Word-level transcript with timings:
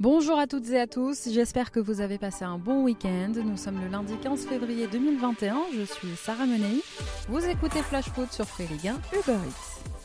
Bonjour 0.00 0.38
à 0.38 0.46
toutes 0.46 0.70
et 0.70 0.80
à 0.80 0.86
tous, 0.86 1.28
j'espère 1.30 1.70
que 1.70 1.78
vous 1.78 2.00
avez 2.00 2.16
passé 2.16 2.42
un 2.42 2.56
bon 2.56 2.84
week-end. 2.84 3.32
Nous 3.44 3.58
sommes 3.58 3.82
le 3.84 3.88
lundi 3.90 4.14
15 4.22 4.46
février 4.46 4.86
2021, 4.86 5.58
je 5.76 5.82
suis 5.82 6.16
Sarah 6.16 6.46
Menei. 6.46 6.80
Vous 7.28 7.44
écoutez 7.44 7.82
Flash 7.82 8.06
Foot 8.06 8.32
sur 8.32 8.46
Free 8.46 8.66
Ligue 8.66 8.88
1 8.88 8.94
Uber 9.12 9.36
Eats. 9.46 9.99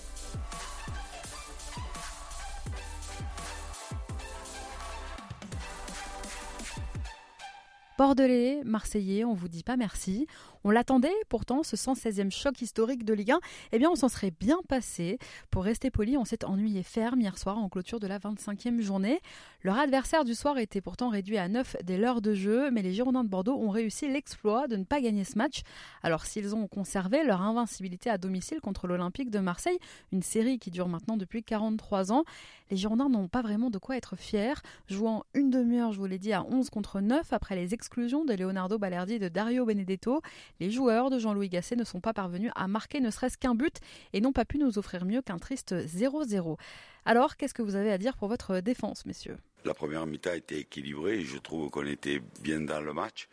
Bordelais, 7.97 8.61
Marseillais, 8.65 9.23
on 9.23 9.33
vous 9.33 9.47
dit 9.47 9.63
pas 9.63 9.77
merci. 9.77 10.27
On 10.65 10.71
l'attendait, 10.71 11.13
pourtant, 11.29 11.63
ce 11.63 11.77
116e 11.77 12.29
choc 12.29 12.61
historique 12.61 13.05
de 13.05 13.13
Ligue 13.13 13.31
1, 13.31 13.39
eh 13.71 13.79
bien 13.79 13.89
on 13.89 13.95
s'en 13.95 14.09
serait 14.09 14.33
bien 14.37 14.57
passé. 14.67 15.17
Pour 15.49 15.63
rester 15.63 15.91
poli, 15.91 16.17
on 16.17 16.25
s'est 16.25 16.43
ennuyé 16.43 16.83
ferme 16.83 17.21
hier 17.21 17.37
soir 17.37 17.57
en 17.57 17.69
clôture 17.69 18.01
de 18.01 18.07
la 18.07 18.19
25e 18.19 18.81
journée. 18.81 19.21
Leur 19.61 19.77
adversaire 19.77 20.25
du 20.25 20.35
soir 20.35 20.57
était 20.57 20.81
pourtant 20.81 21.07
réduit 21.07 21.37
à 21.37 21.47
9 21.47 21.77
dès 21.83 21.97
l'heure 21.97 22.19
de 22.19 22.33
jeu, 22.33 22.69
mais 22.69 22.81
les 22.81 22.93
Girondins 22.93 23.23
de 23.23 23.29
Bordeaux 23.29 23.55
ont 23.55 23.69
réussi 23.69 24.11
l'exploit 24.11 24.67
de 24.67 24.75
ne 24.75 24.83
pas 24.83 24.99
gagner 24.99 25.23
ce 25.23 25.37
match. 25.37 25.61
Alors 26.03 26.25
s'ils 26.25 26.53
ont 26.53 26.67
conservé 26.67 27.23
leur 27.23 27.41
invincibilité 27.43 28.09
à 28.09 28.17
domicile 28.17 28.59
contre 28.59 28.87
l'Olympique 28.87 29.29
de 29.29 29.39
Marseille, 29.39 29.77
une 30.11 30.23
série 30.23 30.59
qui 30.59 30.69
dure 30.69 30.89
maintenant 30.89 31.15
depuis 31.15 31.43
43 31.43 32.11
ans, 32.11 32.25
les 32.71 32.77
Girondins 32.77 33.09
n'ont 33.09 33.27
pas 33.27 33.41
vraiment 33.41 33.69
de 33.69 33.77
quoi 33.77 33.97
être 33.97 34.15
fiers, 34.15 34.55
jouant 34.87 35.23
une 35.33 35.49
demi-heure, 35.49 35.91
je 35.91 35.99
vous 35.99 36.05
l'ai 36.05 36.17
dit, 36.17 36.33
à 36.33 36.43
11 36.43 36.69
contre 36.69 36.99
9 36.99 37.31
après 37.33 37.55
les 37.55 37.73
exclusions 37.73 38.25
de 38.25 38.33
Leonardo 38.33 38.77
Balerdi 38.77 39.13
et 39.13 39.19
de 39.19 39.27
Dario 39.27 39.65
Benedetto. 39.65 40.21
Les 40.59 40.71
joueurs 40.71 41.09
de 41.09 41.19
Jean-Louis 41.19 41.49
Gasset 41.49 41.75
ne 41.75 41.83
sont 41.83 41.99
pas 41.99 42.13
parvenus 42.13 42.51
à 42.55 42.67
marquer 42.67 42.99
ne 42.99 43.11
serait-ce 43.11 43.37
qu'un 43.37 43.55
but 43.55 43.77
et 44.13 44.21
n'ont 44.21 44.33
pas 44.33 44.45
pu 44.45 44.57
nous 44.57 44.77
offrir 44.77 45.05
mieux 45.05 45.21
qu'un 45.21 45.37
triste 45.37 45.73
0-0. 45.73 46.57
Alors, 47.05 47.37
qu'est-ce 47.37 47.53
que 47.53 47.61
vous 47.61 47.75
avez 47.75 47.91
à 47.91 47.97
dire 47.97 48.17
pour 48.17 48.27
votre 48.27 48.59
défense, 48.61 49.05
messieurs? 49.05 49.37
La 49.63 49.73
première 49.73 50.05
mi-temps 50.07 50.33
était 50.33 50.59
équilibrée. 50.59 51.21
Je 51.21 51.37
trouve 51.37 51.69
qu'on 51.69 51.85
était 51.85 52.21
bien 52.41 52.61
dans 52.61 52.81
le 52.81 52.93
match. 52.93 53.27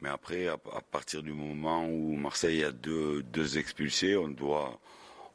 Mais 0.00 0.08
après, 0.08 0.46
à, 0.46 0.56
partir 0.56 1.22
du 1.22 1.32
moment 1.32 1.86
où 1.86 2.14
Marseille 2.14 2.62
a 2.62 2.72
deux, 2.72 3.58
expulsés, 3.58 4.16
on 4.16 4.28
doit, 4.28 4.78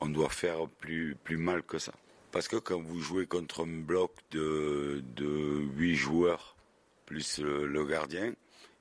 doit 0.02 0.30
faire 0.30 0.67
plus, 0.80 1.16
plus 1.22 1.38
mal 1.38 1.64
que 1.64 1.77
ça. 1.77 1.94
Parce 2.34 2.48
que 2.48 2.56
quand 2.56 2.81
vous 2.81 3.00
jouez 3.00 3.28
contre 3.28 3.64
un 3.64 3.81
bloc 3.84 4.12
de, 4.31 5.03
de 5.16 5.62
8 5.78 5.95
joueurs, 5.95 6.56
plus 7.06 7.39
le 7.39 7.86
gardien, 7.86 8.34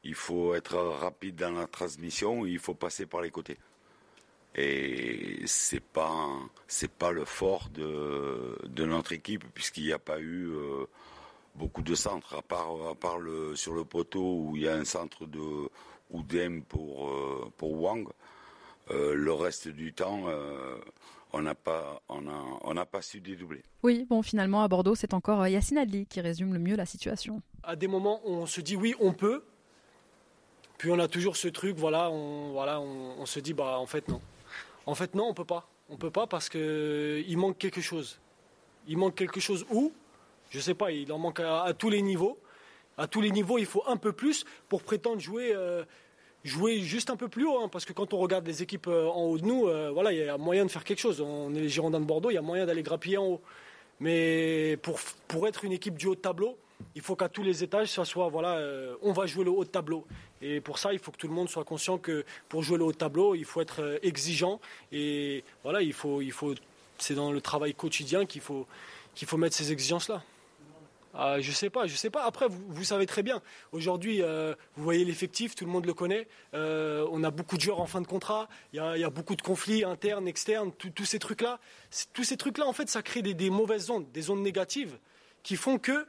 il 0.05 0.15
faut 0.15 0.55
être 0.55 0.77
rapide 0.79 1.37
dans 1.37 1.53
la 1.53 1.67
transmission, 1.67 2.47
il 2.47 2.59
faut 2.59 2.73
passer 2.73 3.05
par 3.05 3.21
les 3.21 3.31
côtés. 3.31 3.59
Et 4.55 5.43
c'est 5.45 5.83
pas 5.83 6.31
pas 6.99 7.13
le 7.13 7.27
fort 7.27 7.69
de, 7.75 8.57
de 8.65 8.85
notre 8.87 9.13
équipe 9.13 9.45
puisqu'il 9.53 9.85
n'y 9.85 9.93
a 9.93 9.99
pas 9.99 10.19
eu 10.19 10.49
euh, 10.49 10.87
beaucoup 11.55 11.83
de 11.83 11.95
centres 11.95 12.35
à 12.35 12.43
part 12.43 12.71
à 12.89 12.95
part 12.95 13.19
le, 13.19 13.55
sur 13.55 13.75
le 13.75 13.85
poteau 13.85 14.47
où 14.47 14.57
il 14.57 14.63
y 14.63 14.69
a 14.69 14.75
un 14.75 14.85
centre 14.87 15.27
de 15.27 15.69
Oudem 16.11 16.63
pour 16.63 17.11
euh, 17.11 17.53
pour 17.59 17.73
Wang. 17.83 18.09
Euh, 18.91 19.15
le 19.15 19.33
reste 19.33 19.69
du 19.69 19.93
temps, 19.93 20.25
on 21.33 21.43
n'a 21.43 21.55
pas 21.55 22.03
on 22.09 22.27
a 22.29 22.59
on 22.63 22.75
n'a 22.75 22.87
pas 22.87 23.03
su 23.03 23.21
dédoubler. 23.21 23.63
Oui, 23.83 24.07
bon 24.09 24.23
finalement 24.23 24.63
à 24.63 24.69
Bordeaux, 24.69 24.95
c'est 24.95 25.15
encore 25.15 25.47
Yacine 25.47 25.79
Adli 25.79 26.07
qui 26.07 26.21
résume 26.21 26.53
le 26.53 26.59
mieux 26.59 26.77
la 26.77 26.87
situation. 26.87 27.43
À 27.63 27.77
des 27.77 27.89
moments, 27.89 28.21
on 28.25 28.47
se 28.47 28.61
dit 28.61 28.77
oui, 28.77 28.95
on 29.01 29.13
peut, 29.13 29.43
puis 30.83 30.91
on 30.91 30.99
a 30.99 31.07
toujours 31.07 31.37
ce 31.37 31.47
truc, 31.47 31.77
voilà, 31.77 32.11
on, 32.11 32.51
voilà, 32.51 32.81
on, 32.81 33.25
se 33.25 33.39
dit, 33.39 33.55
bah 33.55 33.79
en 33.79 33.87
fait 33.87 34.09
non. 34.09 34.21
En 34.85 34.97
fait 34.97 35.15
non, 35.15 35.29
on 35.29 35.33
peut 35.33 35.45
pas. 35.45 35.69
On 35.89 35.97
peut 35.97 36.11
pas 36.11 36.27
parce 36.27 36.49
que 36.49 37.23
il 37.25 37.39
manque 37.39 37.57
quelque 37.57 37.81
chose. 37.81 38.19
Il 38.89 38.99
manque 38.99 39.15
quelque 39.15 39.39
chose 39.39 39.65
où? 39.71 39.93
Je 40.51 40.59
sais 40.59 40.75
pas. 40.75 40.91
Il 40.91 41.13
en 41.13 41.19
manque 41.19 41.39
à, 41.39 41.73
tous 41.79 41.89
les 41.89 42.03
niveaux. 42.03 42.37
À 42.99 43.07
tous 43.07 43.21
les 43.21 43.31
niveaux, 43.31 43.59
il 43.59 43.67
faut 43.67 43.85
un 43.87 43.97
peu 43.97 44.11
plus 44.11 44.45
pour 44.69 44.83
prétendre 44.83 45.21
jouer. 45.21 45.53
Euh, 45.55 45.85
jouer 46.45 46.81
juste 46.81 47.11
un 47.11 47.17
peu 47.17 47.29
plus 47.29 47.47
haut, 47.47 47.59
hein, 47.59 47.69
parce 47.69 47.85
que 47.85 47.93
quand 47.93 48.15
on 48.15 48.19
regarde 48.19 48.47
les 48.47 48.63
équipes 48.63 48.89
euh, 48.89 49.07
en 49.09 49.23
haut 49.23 49.39
de 49.39 49.45
nous, 49.45 49.67
euh, 49.67 49.91
voilà, 49.93 50.13
il 50.13 50.19
y 50.19 50.29
a 50.29 50.39
moyen 50.39 50.65
de 50.65 50.71
faire 50.71 50.85
quelque 50.85 51.01
chose. 51.01 51.21
On 51.21 51.55
est 51.55 51.61
les 51.61 51.69
Girondins 51.69 52.01
de 52.01 52.05
Bordeaux, 52.05 52.31
il 52.31 52.35
y 52.35 52.39
a 52.39 52.43
moyen 52.43 52.67
d'aller 52.67 52.83
grappiller 52.83 53.19
en 53.19 53.27
haut. 53.27 53.41
Mais 54.01 54.77
pour, 54.83 54.99
pour 55.29 55.47
être 55.47 55.65
une 55.65 55.73
équipe 55.73 55.97
du 55.97 56.07
haut 56.07 56.15
de 56.15 56.21
tableau, 56.21 56.59
il 56.97 57.03
faut 57.03 57.15
qu'à 57.15 57.29
tous 57.29 57.45
les 57.45 57.63
étages, 57.63 57.89
soit, 57.89 58.29
voilà, 58.29 58.57
euh, 58.57 58.97
on 59.03 59.13
va 59.13 59.27
jouer 59.27 59.45
le 59.45 59.51
haut 59.51 59.65
de 59.65 59.71
tableau. 59.71 60.05
Et 60.41 60.61
pour 60.61 60.79
ça, 60.79 60.93
il 60.93 60.99
faut 60.99 61.13
que 61.13 61.17
tout 61.17 61.29
le 61.29 61.35
monde 61.35 61.49
soit 61.49 61.65
conscient 61.65 61.99
que 61.99 62.25
pour 62.49 62.63
jouer 62.63 62.79
le 62.79 62.85
haut 62.85 62.93
de 62.93 62.97
tableau, 62.97 63.37
il 63.37 63.45
faut 63.45 63.61
être 63.61 64.01
exigeant. 64.03 64.61
Et 64.91 65.45
voilà, 65.63 65.83
il 65.83 65.93
faut, 65.93 66.21
il 66.21 66.33
faut, 66.33 66.55
c'est 66.99 67.15
dans 67.15 67.31
le 67.31 67.41
travail 67.41 67.75
quotidien 67.75 68.27
qu'il 68.27 68.41
faut, 68.41 68.67
qu'il 69.15 69.29
faut 69.29 69.37
mettre 69.37 69.55
ces 69.55 69.71
exigences-là. 69.71 70.25
Ah, 71.15 71.41
je 71.41 71.53
sais 71.53 71.69
pas, 71.69 71.87
je 71.87 71.95
sais 71.95 72.11
pas. 72.11 72.25
Après, 72.25 72.47
vous, 72.49 72.85
savez 72.85 73.07
très 73.07 73.23
bien. 73.23 73.43
Aujourd'hui, 73.73 74.23
euh, 74.23 74.55
vous 74.77 74.85
voyez 74.85 75.05
l'effectif, 75.05 75.55
tout 75.55 75.65
le 75.65 75.71
monde 75.71 75.85
le 75.85 75.95
connaît. 75.95 76.27
on 76.55 77.25
a 77.25 77.31
beaucoup 77.31 77.57
de 77.57 77.63
joueurs 77.63 77.81
en 77.81 77.87
fin 77.87 78.01
de 78.01 78.07
contrat. 78.07 78.49
Il 78.73 78.77
y 78.77 79.05
a, 79.05 79.11
beaucoup 79.11 79.37
de 79.37 79.43
conflits 79.43 79.85
internes, 79.85 80.27
externes, 80.27 80.73
tous 80.73 81.05
ces 81.05 81.19
trucs-là. 81.19 81.61
Tous 82.13 82.25
ces 82.25 82.37
trucs-là, 82.37 82.67
en 82.67 82.73
fait, 82.73 82.89
ça 82.89 83.03
crée 83.03 83.23
des, 83.23 83.51
mauvaises 83.51 83.91
ondes, 83.91 84.11
des 84.13 84.31
ondes 84.31 84.43
négatives, 84.43 84.99
qui 85.43 85.57
font 85.57 85.79
que 85.79 86.07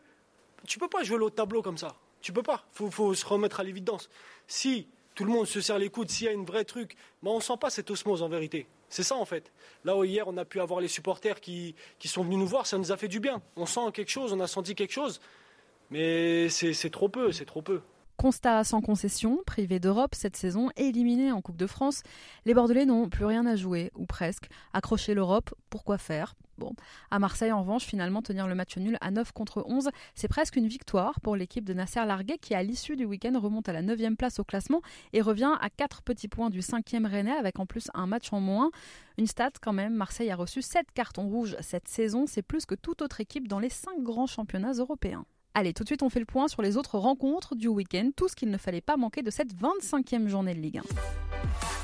tu 0.68 0.80
peux 0.80 0.88
pas 0.88 1.04
jouer 1.04 1.18
l'autre 1.18 1.36
tableau 1.36 1.62
comme 1.62 1.78
ça. 1.78 1.96
Tu 2.22 2.32
peux 2.32 2.44
pas. 2.44 2.66
Faut, 2.72 2.90
faut 2.90 3.14
se 3.14 3.26
remettre 3.26 3.60
à 3.60 3.64
l'évidence. 3.64 4.10
Si 4.48 4.88
tout 5.16 5.26
le 5.26 5.32
monde 5.32 5.46
se 5.46 5.62
serre 5.62 5.80
les 5.80 5.90
coudes, 5.90 6.10
s'il 6.10 6.26
y 6.26 6.30
a 6.30 6.34
une 6.34 6.46
vraie 6.46 6.66
truc, 6.66 6.96
ben 7.22 7.32
on 7.32 7.40
sent 7.40 7.58
pas 7.60 7.70
cette 7.70 7.90
osmose 7.92 8.22
en 8.24 8.30
vérité. 8.30 8.68
C'est 8.90 9.04
ça 9.04 9.16
en 9.16 9.26
fait. 9.26 9.52
Là 9.86 9.98
où 9.98 10.04
hier 10.04 10.28
on 10.28 10.38
a 10.38 10.46
pu 10.46 10.60
avoir 10.60 10.80
les 10.80 10.88
supporters 10.88 11.42
qui, 11.42 11.76
qui 12.00 12.08
sont 12.08 12.24
venus 12.24 12.38
nous 12.40 12.48
voir, 12.48 12.68
ça 12.68 12.78
nous 12.78 12.92
a 12.92 12.98
fait 12.98 13.08
du 13.08 13.20
bien. 13.20 13.42
On 13.56 13.66
sent 13.66 13.92
quelque 13.94 14.12
chose, 14.12 14.34
on 14.34 14.40
a 14.40 14.48
senti 14.48 14.76
quelque 14.76 14.94
chose, 14.94 15.20
mais 15.90 16.50
c'est 16.50 16.90
trop 16.90 17.10
peu, 17.10 17.32
c'est 17.32 17.46
trop 17.46 17.62
peu. 17.62 17.82
Constat 18.18 18.64
sans 18.64 18.82
concession, 18.82 19.42
privé 19.46 19.80
d'Europe 19.80 20.14
cette 20.14 20.38
saison, 20.38 20.70
éliminé 20.76 21.32
en 21.32 21.42
Coupe 21.42 21.58
de 21.58 21.68
France, 21.68 22.04
les 22.46 22.54
Bordelais 22.54 22.86
n'ont 22.86 23.10
plus 23.10 23.26
rien 23.26 23.46
à 23.48 23.56
jouer, 23.56 23.92
ou 23.96 24.06
presque. 24.06 24.50
Accrocher 24.72 25.16
l'Europe, 25.16 25.54
pourquoi 25.70 25.98
faire? 25.98 26.36
Bon, 26.58 26.74
à 27.10 27.20
Marseille 27.20 27.52
en 27.52 27.62
revanche, 27.62 27.84
finalement 27.84 28.22
tenir 28.22 28.48
le 28.48 28.56
match 28.56 28.78
nul 28.78 28.98
à 29.02 29.12
9 29.12 29.32
contre 29.32 29.64
11, 29.68 29.90
c'est 30.14 30.28
presque 30.28 30.56
une 30.56 30.68
victoire 30.68 31.20
pour 31.22 31.36
l'équipe 31.36 31.66
de 31.66 31.74
Nasser 31.74 32.06
Larguet 32.06 32.38
qui 32.38 32.54
à 32.54 32.62
l'issue 32.62 32.96
du 32.96 33.06
week-end 33.06 33.34
remonte 33.40 33.70
à 33.70 33.74
la 33.74 33.82
9 33.82 34.00
place 34.18 34.40
au 34.40 34.44
classement 34.44 34.82
et 35.14 35.22
revient 35.22 35.54
à 35.62 35.70
4 35.70 36.04
petits 36.04 36.28
points 36.28 36.50
du 36.50 36.60
5e 36.60 37.08
Rennais 37.08 37.32
avec 37.32 37.60
en 37.60 37.66
plus 37.66 37.90
un 37.94 38.06
match 38.06 38.32
en 38.34 38.40
moins. 38.40 38.72
Une 39.18 39.28
stat 39.28 39.52
quand 39.62 39.74
même, 39.74 39.94
Marseille 39.94 40.30
a 40.32 40.36
reçu 40.36 40.62
7 40.62 40.92
cartons 40.94 41.28
rouges 41.28 41.56
cette 41.62 41.88
saison, 41.88 42.26
c'est 42.28 42.42
plus 42.42 42.66
que 42.66 42.76
toute 42.76 43.02
autre 43.02 43.20
équipe 43.20 43.48
dans 43.48 43.60
les 43.60 43.70
5 43.70 44.02
grands 44.02 44.28
championnats 44.28 44.74
européens. 44.74 45.26
Allez, 45.56 45.74
tout 45.74 45.84
de 45.84 45.90
suite, 45.90 46.02
on 46.02 46.10
fait 46.10 46.20
le 46.20 46.26
point 46.26 46.48
sur 46.48 46.64
les 46.64 46.78
autres 46.78 46.98
rencontres 46.98 47.56
du 47.56 47.68
week-end, 47.68 48.10
tout 48.16 48.28
ce 48.28 48.36
qu'il 48.36 48.50
ne 48.50 48.58
fallait 48.58 48.82
pas 48.82 48.98
manquer 48.98 49.22
de 49.22 49.30
cette 49.30 49.54
25e 49.54 50.28
journée 50.28 50.56
de 50.56 50.60
Ligue 50.60 50.80
1. 50.80 51.83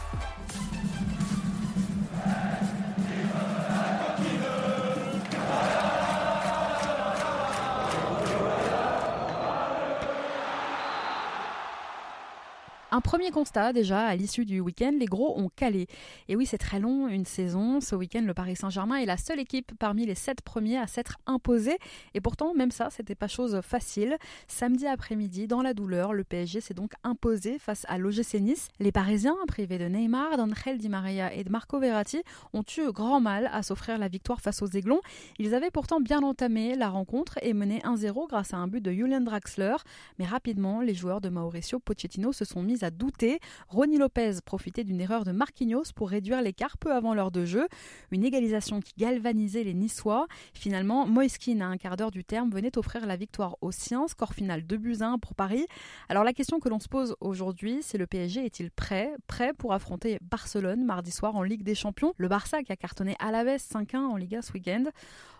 Un 12.91 13.01
premier 13.01 13.29
constat 13.29 13.71
déjà 13.71 14.07
à 14.07 14.15
l'issue 14.15 14.45
du 14.45 14.61
week-end, 14.61 14.93
les 14.97 15.05
gros 15.05 15.39
ont 15.39 15.49
calé. 15.55 15.85
Et 16.27 16.35
oui, 16.35 16.47
c'est 16.47 16.57
très 16.57 16.79
long, 16.79 17.07
une 17.07 17.25
saison. 17.25 17.81
Ce 17.81 17.93
week-end, 17.93 18.23
le 18.25 18.33
Paris 18.33 18.55
Saint-Germain 18.55 18.95
est 18.95 19.05
la 19.05 19.17
seule 19.17 19.39
équipe 19.39 19.73
parmi 19.77 20.07
les 20.07 20.15
sept 20.15 20.41
premiers 20.41 20.79
à 20.79 20.87
s'être 20.87 21.17
imposée. 21.27 21.77
Et 22.15 22.21
pourtant, 22.21 22.55
même 22.55 22.71
ça, 22.71 22.89
c'était 22.89 23.13
pas 23.13 23.27
chose 23.27 23.61
facile. 23.61 24.17
Samedi 24.47 24.87
après-midi, 24.87 25.45
dans 25.45 25.61
la 25.61 25.75
douleur, 25.75 26.13
le 26.13 26.23
PSG 26.23 26.61
s'est 26.61 26.73
donc 26.73 26.93
imposé 27.03 27.59
face 27.59 27.85
à 27.89 27.99
l'OGC 27.99 28.39
Nice. 28.39 28.69
Les 28.79 28.91
Parisiens, 28.91 29.37
privés 29.47 29.77
de 29.77 29.85
Neymar, 29.85 30.37
d'Angel 30.37 30.79
Di 30.79 30.89
Maria 30.89 31.31
et 31.31 31.43
de 31.43 31.51
Marco 31.51 31.79
Verratti, 31.79 32.23
ont 32.53 32.63
eu 32.75 32.91
grand 32.91 33.19
mal 33.19 33.51
à 33.53 33.61
s'offrir 33.61 33.99
la 33.99 34.07
victoire 34.07 34.41
face 34.41 34.63
aux 34.63 34.67
Aiglons. 34.67 35.01
Ils 35.37 35.53
avaient 35.53 35.69
pourtant 35.69 35.99
bien 35.99 36.23
entamé 36.23 36.73
la 36.73 36.89
rencontre 36.89 37.37
et 37.43 37.53
mené 37.53 37.81
1-0 37.81 38.27
grâce 38.27 38.55
à 38.55 38.57
un 38.57 38.67
but 38.67 38.81
de 38.81 38.91
Julian 38.91 39.21
Draxler. 39.21 39.75
Mais 40.17 40.25
rapidement, 40.25 40.81
les 40.81 40.95
joueurs 40.95 41.21
de 41.21 41.29
Mauricio 41.29 41.77
Pochettino 41.77 42.33
se 42.33 42.45
sont 42.45 42.63
mis 42.63 42.78
à 42.83 42.91
douter. 42.91 43.39
Ronny 43.67 43.97
Lopez 43.97 44.39
profitait 44.45 44.83
d'une 44.83 45.01
erreur 45.01 45.23
de 45.23 45.31
Marquinhos 45.31 45.91
pour 45.95 46.09
réduire 46.09 46.41
l'écart 46.41 46.77
peu 46.77 46.93
avant 46.93 47.13
l'heure 47.13 47.31
de 47.31 47.45
jeu. 47.45 47.67
Une 48.11 48.23
égalisation 48.23 48.79
qui 48.79 48.93
galvanisait 48.97 49.63
les 49.63 49.73
Niçois. 49.73 50.27
Finalement, 50.53 51.05
Moiskin, 51.05 51.61
à 51.61 51.65
un 51.65 51.77
quart 51.77 51.97
d'heure 51.97 52.11
du 52.11 52.23
terme, 52.23 52.49
venait 52.49 52.77
offrir 52.77 53.05
la 53.05 53.15
victoire 53.15 53.57
aux 53.61 53.71
siens. 53.71 54.07
Score 54.07 54.33
final 54.33 54.63
2 54.65 54.77
buts 54.77 54.97
1 55.01 55.19
pour 55.19 55.35
Paris. 55.35 55.65
Alors 56.09 56.23
la 56.23 56.33
question 56.33 56.59
que 56.59 56.69
l'on 56.69 56.79
se 56.79 56.87
pose 56.87 57.15
aujourd'hui, 57.19 57.79
c'est 57.81 57.97
le 57.97 58.07
PSG 58.07 58.45
est-il 58.45 58.71
prêt 58.71 59.11
Prêt 59.27 59.53
pour 59.53 59.73
affronter 59.73 60.19
Barcelone 60.21 60.83
mardi 60.83 61.11
soir 61.11 61.35
en 61.35 61.43
Ligue 61.43 61.63
des 61.63 61.75
Champions? 61.75 62.13
Le 62.17 62.27
Barça 62.27 62.63
qui 62.63 62.71
a 62.71 62.75
cartonné 62.75 63.15
à 63.19 63.31
la 63.31 63.43
veste 63.43 63.71
5-1 63.73 63.97
en 63.97 64.15
Liga 64.15 64.41
ce 64.41 64.53
week-end. 64.53 64.85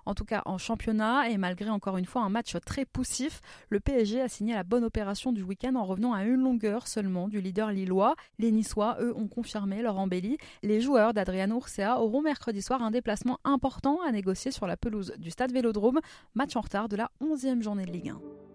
En 0.10 0.16
tout 0.16 0.26
cas 0.26 0.42
en 0.46 0.58
championnat 0.58 1.30
et 1.30 1.38
malgré 1.38 1.70
encore 1.70 1.98
une 1.98 2.06
fois 2.06 2.24
un 2.24 2.30
match 2.30 2.56
très 2.66 2.84
poussif, 2.84 3.42
le 3.70 3.80
PSG 3.80 4.20
a 4.20 4.28
signé 4.28 4.56
la 4.56 4.64
bonne 4.64 4.84
opération 4.84 5.32
du 5.32 5.44
week-end 5.44 5.76
en 5.76 5.86
revenant 5.86 6.14
à 6.14 6.24
une 6.24 6.42
longueur 6.42 6.88
seulement 6.88 7.28
du 7.28 7.42
leader 7.42 7.72
lillois. 7.72 8.16
Les 8.40 8.50
Niçois, 8.50 8.98
eux, 9.02 9.16
ont 9.16 9.28
confirmé 9.28 9.84
leur 9.84 10.00
embellie. 10.00 10.40
Les 10.64 10.82
joueurs 10.82 11.14
d'Adriano 11.14 11.58
Urcea 11.58 12.00
auront 12.00 12.24
mercredi 12.24 12.64
soir 12.64 12.82
un 12.82 12.90
déplacement 12.90 13.38
important 13.44 14.02
à 14.02 14.12
négocier 14.12 14.50
sur 14.50 14.66
la 14.66 14.78
pelouse 14.78 15.14
du 15.20 15.30
stade 15.30 15.52
Vélodrome, 15.52 16.00
match 16.34 16.56
en 16.56 16.62
retard 16.62 16.90
de 16.90 16.96
la 16.96 17.12
11e 17.22 17.62
journée 17.62 17.86
de 17.86 17.92
Ligue 17.92 18.10
1. 18.10 18.49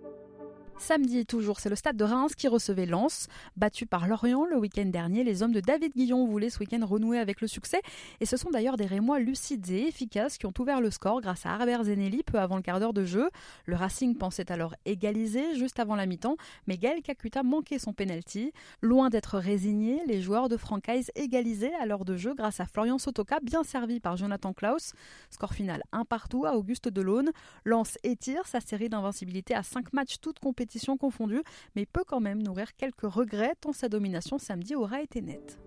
Samedi, 0.79 1.25
toujours, 1.25 1.61
c'est 1.61 1.69
le 1.69 1.77
stade 1.77 1.97
de 1.97 2.05
Reims 2.05 2.35
qui 2.35 2.49
recevait 2.49 2.85
Lens. 2.85 3.29
Battu 3.57 3.87
par 3.87 4.09
Lorient 4.09 4.45
le 4.45 4.59
week-end 4.59 4.85
dernier, 4.85 5.23
les 5.23 5.43
hommes 5.43 5.53
de 5.53 5.61
David 5.61 5.93
Guillon 5.95 6.27
voulaient 6.27 6.51
ce 6.51 6.59
week-end 6.59 6.85
renouer 6.85 7.19
avec 7.19 7.41
le 7.41 7.47
succès. 7.47 7.81
Et 8.21 8.27
ce 8.27 8.37
sont 8.37 8.51
d'ailleurs 8.51 8.77
des 8.77 8.85
Rémois 8.85 9.21
lucides 9.21 9.71
et 9.71 9.87
efficaces 9.87 10.37
qui 10.37 10.47
ont 10.47 10.53
ouvert 10.59 10.81
le 10.81 10.91
score 10.91 11.21
grâce 11.21 11.47
à 11.47 11.51
Herbert 11.51 11.85
Zenelli 11.85 12.23
peu 12.25 12.39
avant 12.39 12.57
le 12.57 12.63
quart 12.63 12.81
d'heure 12.81 12.93
de 12.93 13.05
jeu. 13.05 13.31
Le 13.67 13.77
Racing 13.77 14.17
pensait 14.19 14.51
alors 14.51 14.75
égaliser 14.85 15.55
juste 15.57 15.79
avant 15.79 15.95
la 15.95 16.07
mi-temps, 16.07 16.37
mais 16.67 16.77
Gaël 16.77 17.03
Kakuta 17.03 17.45
manquait 17.45 17.79
son 17.79 17.93
penalty. 17.93 18.53
Loin 18.83 19.11
d'être 19.11 19.39
résigné, 19.39 20.01
les 20.07 20.21
joueurs 20.21 20.49
de 20.49 20.57
Francaise 20.57 21.11
égalisaient 21.15 21.75
à 21.81 21.87
l'heure 21.87 22.05
de 22.05 22.17
jeu 22.17 22.35
grâce 22.35 22.59
à 22.59 22.67
Florian 22.67 22.99
Sotoka, 22.99 23.39
bien 23.43 23.63
servi 23.63 24.01
par 24.01 24.17
Jonathan 24.17 24.53
Klaus. 24.53 24.93
Score 25.31 25.55
final 25.55 25.83
un 25.93 26.05
partout 26.05 26.45
à 26.45 26.57
Auguste 26.57 26.89
Delaune. 26.89 27.31
Lens 27.65 27.97
étire 28.03 28.47
sa 28.47 28.61
série 28.61 28.89
d'invincibilité 28.89 29.55
à 29.55 29.63
5 29.63 29.93
matchs 29.93 30.17
toutes 30.21 30.41
compétitions 30.41 30.64
confondues, 30.97 31.43
mais 31.77 31.87
peut 31.87 32.05
quand 32.07 32.21
même 32.21 32.43
nourrir 32.43 32.75
quelques 32.77 33.03
regrets 33.03 33.55
tant 33.61 33.73
sa 33.73 33.89
domination 33.89 34.39
samedi 34.39 34.75
aura 34.75 35.01
été 35.01 35.21
nette. 35.21 35.59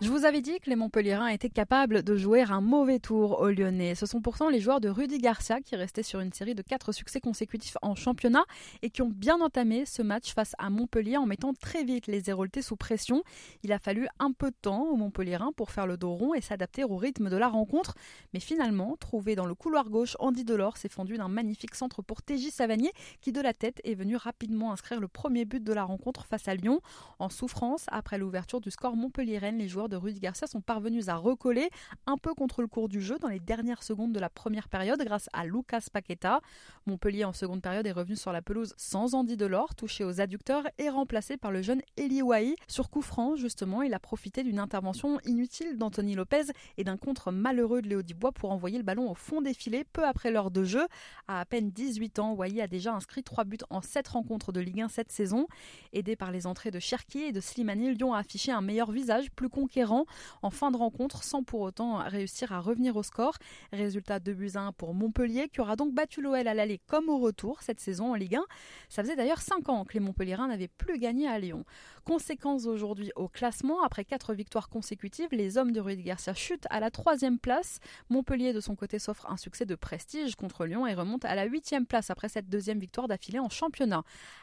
Je 0.00 0.10
vous 0.10 0.24
avais 0.24 0.42
dit 0.42 0.58
que 0.58 0.68
les 0.68 0.76
Montpellierins 0.76 1.28
étaient 1.28 1.48
capables 1.48 2.02
de 2.02 2.16
jouer 2.16 2.42
un 2.42 2.60
mauvais 2.60 2.98
tour 2.98 3.40
aux 3.40 3.48
Lyonnais. 3.48 3.94
Ce 3.94 4.06
sont 4.06 4.20
pourtant 4.20 4.48
les 4.48 4.58
joueurs 4.58 4.80
de 4.80 4.88
Rudy 4.88 5.18
Garcia 5.18 5.60
qui 5.60 5.76
restaient 5.76 6.02
sur 6.02 6.18
une 6.18 6.32
série 6.32 6.56
de 6.56 6.62
quatre 6.62 6.90
succès 6.90 7.20
consécutifs 7.20 7.76
en 7.80 7.94
championnat 7.94 8.44
et 8.82 8.90
qui 8.90 9.02
ont 9.02 9.08
bien 9.08 9.40
entamé 9.40 9.86
ce 9.86 10.02
match 10.02 10.34
face 10.34 10.54
à 10.58 10.68
Montpellier 10.68 11.16
en 11.16 11.26
mettant 11.26 11.54
très 11.54 11.84
vite 11.84 12.08
les 12.08 12.28
Héroltais 12.28 12.60
sous 12.60 12.74
pression. 12.74 13.22
Il 13.62 13.72
a 13.72 13.78
fallu 13.78 14.08
un 14.18 14.32
peu 14.32 14.50
de 14.50 14.56
temps 14.60 14.82
aux 14.82 14.96
Montpellierins 14.96 15.52
pour 15.52 15.70
faire 15.70 15.86
le 15.86 15.96
dos 15.96 16.12
rond 16.12 16.34
et 16.34 16.40
s'adapter 16.40 16.82
au 16.82 16.96
rythme 16.96 17.30
de 17.30 17.36
la 17.36 17.48
rencontre. 17.48 17.94
Mais 18.34 18.40
finalement, 18.40 18.96
trouvé 18.96 19.36
dans 19.36 19.46
le 19.46 19.54
couloir 19.54 19.88
gauche, 19.90 20.16
Andy 20.18 20.44
Delors 20.44 20.76
s'est 20.76 20.88
fendu 20.88 21.16
d'un 21.16 21.28
magnifique 21.28 21.76
centre 21.76 22.02
pour 22.02 22.20
TJ 22.20 22.50
Savanier 22.50 22.90
qui 23.20 23.30
de 23.30 23.40
la 23.40 23.54
tête 23.54 23.80
est 23.84 23.94
venu 23.94 24.16
rapidement 24.16 24.72
inscrire 24.72 24.98
le 24.98 25.08
premier 25.08 25.44
but 25.44 25.62
de 25.62 25.72
la 25.72 25.84
rencontre 25.84 26.26
face 26.26 26.48
à 26.48 26.54
Lyon. 26.56 26.80
En 27.20 27.28
souffrance, 27.28 27.86
après 27.88 28.18
l'ouverture 28.18 28.60
du 28.60 28.72
score 28.72 28.96
montpelliéraine, 28.96 29.58
les 29.58 29.68
joueurs 29.68 29.83
de 29.88 29.96
Rudy 29.96 30.18
Garcia 30.18 30.48
sont 30.48 30.60
parvenus 30.60 31.08
à 31.08 31.14
recoller 31.14 31.70
un 32.06 32.18
peu 32.18 32.34
contre 32.34 32.60
le 32.60 32.66
cours 32.66 32.88
du 32.88 33.00
jeu 33.00 33.18
dans 33.20 33.28
les 33.28 33.38
dernières 33.38 33.84
secondes 33.84 34.12
de 34.12 34.18
la 34.18 34.28
première 34.28 34.68
période 34.68 35.00
grâce 35.04 35.28
à 35.32 35.46
Lucas 35.46 35.84
Paqueta. 35.92 36.40
Montpellier 36.86 37.24
en 37.24 37.32
seconde 37.32 37.62
période 37.62 37.86
est 37.86 37.92
revenu 37.92 38.16
sur 38.16 38.32
la 38.32 38.42
pelouse 38.42 38.74
sans 38.76 39.14
Andy 39.14 39.36
Delors, 39.36 39.76
touché 39.76 40.02
aux 40.02 40.20
adducteurs 40.20 40.66
et 40.78 40.88
remplacé 40.88 41.36
par 41.36 41.52
le 41.52 41.62
jeune 41.62 41.82
Eli 41.96 42.20
Wahi. 42.20 42.56
Sur 42.66 42.90
coup 42.90 43.02
franc, 43.02 43.36
justement, 43.36 43.82
il 43.82 43.94
a 43.94 44.00
profité 44.00 44.42
d'une 44.42 44.58
intervention 44.58 45.20
inutile 45.24 45.78
d'Anthony 45.78 46.16
Lopez 46.16 46.46
et 46.78 46.84
d'un 46.84 46.96
contre 46.96 47.30
malheureux 47.30 47.80
de 47.80 47.88
Léo 47.88 48.02
Dubois 48.02 48.32
pour 48.32 48.50
envoyer 48.50 48.78
le 48.78 48.84
ballon 48.84 49.08
au 49.08 49.14
fond 49.14 49.40
des 49.40 49.54
filets 49.54 49.84
peu 49.84 50.04
après 50.04 50.32
l'heure 50.32 50.50
de 50.50 50.64
jeu. 50.64 50.84
À 51.28 51.44
à 51.44 51.46
peine 51.46 51.70
18 51.70 52.20
ans, 52.20 52.32
Wahi 52.32 52.62
a 52.62 52.66
déjà 52.66 52.94
inscrit 52.94 53.22
3 53.22 53.44
buts 53.44 53.58
en 53.68 53.82
7 53.82 54.08
rencontres 54.08 54.50
de 54.50 54.60
Ligue 54.60 54.80
1 54.80 54.88
cette 54.88 55.12
saison. 55.12 55.46
Aidé 55.92 56.16
par 56.16 56.30
les 56.30 56.46
entrées 56.46 56.70
de 56.70 56.78
Cherki 56.78 57.18
et 57.18 57.32
de 57.32 57.40
Slimani, 57.42 57.94
Lyon 57.94 58.14
a 58.14 58.18
affiché 58.20 58.50
un 58.50 58.62
meilleur 58.62 58.90
visage, 58.90 59.30
plus 59.30 59.50
conquis 59.50 59.73
en 59.82 60.50
fin 60.50 60.70
de 60.70 60.76
rencontre 60.76 61.22
sans 61.24 61.42
pour 61.42 61.60
autant 61.60 61.98
réussir 61.98 62.52
à 62.52 62.60
revenir 62.60 62.96
au 62.96 63.02
score. 63.02 63.34
Résultat 63.72 64.20
2 64.20 64.32
buts 64.32 64.52
1 64.54 64.72
pour 64.72 64.94
Montpellier 64.94 65.48
qui 65.48 65.60
aura 65.60 65.76
donc 65.76 65.92
battu 65.92 66.22
l'OL 66.22 66.46
à 66.46 66.54
l'aller 66.54 66.80
comme 66.86 67.08
au 67.08 67.18
retour 67.18 67.62
cette 67.62 67.80
saison 67.80 68.12
en 68.12 68.14
Ligue 68.14 68.36
1. 68.36 68.44
Ça 68.88 69.02
faisait 69.02 69.16
d'ailleurs 69.16 69.40
5 69.40 69.68
ans 69.68 69.84
que 69.84 69.94
les 69.94 70.00
Montpelliérains 70.00 70.48
n'avaient 70.48 70.68
plus 70.68 70.98
gagné 70.98 71.28
à 71.28 71.38
Lyon. 71.38 71.64
Conséquence 72.04 72.66
aujourd'hui 72.66 73.10
au 73.16 73.28
classement, 73.28 73.82
après 73.82 74.04
4 74.04 74.34
victoires 74.34 74.68
consécutives, 74.68 75.28
les 75.32 75.56
hommes 75.56 75.72
de 75.72 75.80
Rudy 75.80 76.02
Garcia 76.02 76.34
chutent 76.34 76.66
à 76.70 76.80
la 76.80 76.90
troisième 76.90 77.38
place. 77.38 77.80
Montpellier 78.10 78.52
de 78.52 78.60
son 78.60 78.76
côté 78.76 78.98
s'offre 78.98 79.30
un 79.30 79.36
succès 79.36 79.64
de 79.64 79.74
prestige 79.74 80.36
contre 80.36 80.66
Lyon 80.66 80.86
et 80.86 80.94
remonte 80.94 81.24
à 81.24 81.34
la 81.34 81.44
huitième 81.44 81.86
place 81.86 82.10
après 82.10 82.28
cette 82.28 82.48
deuxième 82.48 82.78
victoire 82.78 83.08
d'affilée 83.08 83.38
en 83.38 83.48
championnat. 83.48 84.02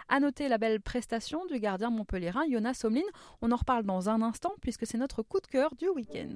À 0.09 0.19
noter 0.19 0.47
la 0.47 0.57
belle 0.57 0.81
prestation 0.81 1.45
du 1.45 1.59
gardien 1.59 1.89
montpelliérain 1.89 2.43
Jonas 2.49 2.73
Somlin. 2.73 3.01
On 3.41 3.51
en 3.51 3.55
reparle 3.55 3.83
dans 3.83 4.09
un 4.09 4.21
instant 4.21 4.53
puisque 4.61 4.85
c'est 4.85 4.97
notre 4.97 5.20
coup 5.23 5.39
de 5.39 5.47
cœur 5.47 5.73
du 5.75 5.89
week-end. 5.89 6.29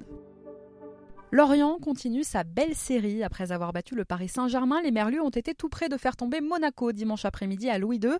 Lorient 1.32 1.78
continue 1.78 2.22
sa 2.22 2.44
belle 2.44 2.74
série. 2.74 3.24
Après 3.24 3.50
avoir 3.50 3.72
battu 3.72 3.94
le 3.94 4.04
Paris 4.04 4.28
Saint-Germain, 4.28 4.80
les 4.82 4.92
Merlus 4.92 5.20
ont 5.20 5.30
été 5.30 5.54
tout 5.54 5.68
près 5.68 5.88
de 5.88 5.96
faire 5.96 6.16
tomber 6.16 6.40
Monaco 6.40 6.92
dimanche 6.92 7.24
après-midi 7.24 7.68
à 7.68 7.78
Louis 7.78 7.96
II. 7.96 8.12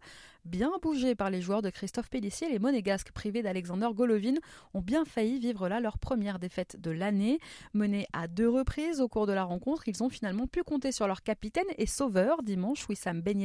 Bien 0.46 0.70
bougés 0.81 1.16
par 1.16 1.28
les 1.28 1.40
joueurs 1.40 1.60
de 1.60 1.70
Christophe 1.70 2.08
Pellissier, 2.08 2.48
les 2.48 2.60
Monégasques 2.60 3.10
privés 3.10 3.43
d'Alexander 3.43 3.88
Golovin 3.93 4.34
ont 4.75 4.81
bien 4.81 5.04
failli 5.04 5.40
vivre 5.40 5.69
là 5.69 5.81
leur 5.81 5.98
première 5.98 6.38
défaite 6.38 6.81
de 6.81 6.93
l'année. 6.93 7.40
Menés 7.75 8.06
à 8.12 8.28
deux 8.28 8.48
reprises 8.48 9.00
au 9.00 9.08
cours 9.08 9.26
de 9.26 9.32
la 9.32 9.43
rencontre, 9.43 9.88
ils 9.88 10.04
ont 10.04 10.08
finalement 10.08 10.46
pu 10.46 10.62
compter 10.62 10.93
sur 10.93 11.08
leur 11.08 11.25
capitaine 11.25 11.66
et 11.78 11.87
sauveur 11.87 12.44
dimanche, 12.44 12.88
Wissam 12.88 13.22
Ben 13.22 13.44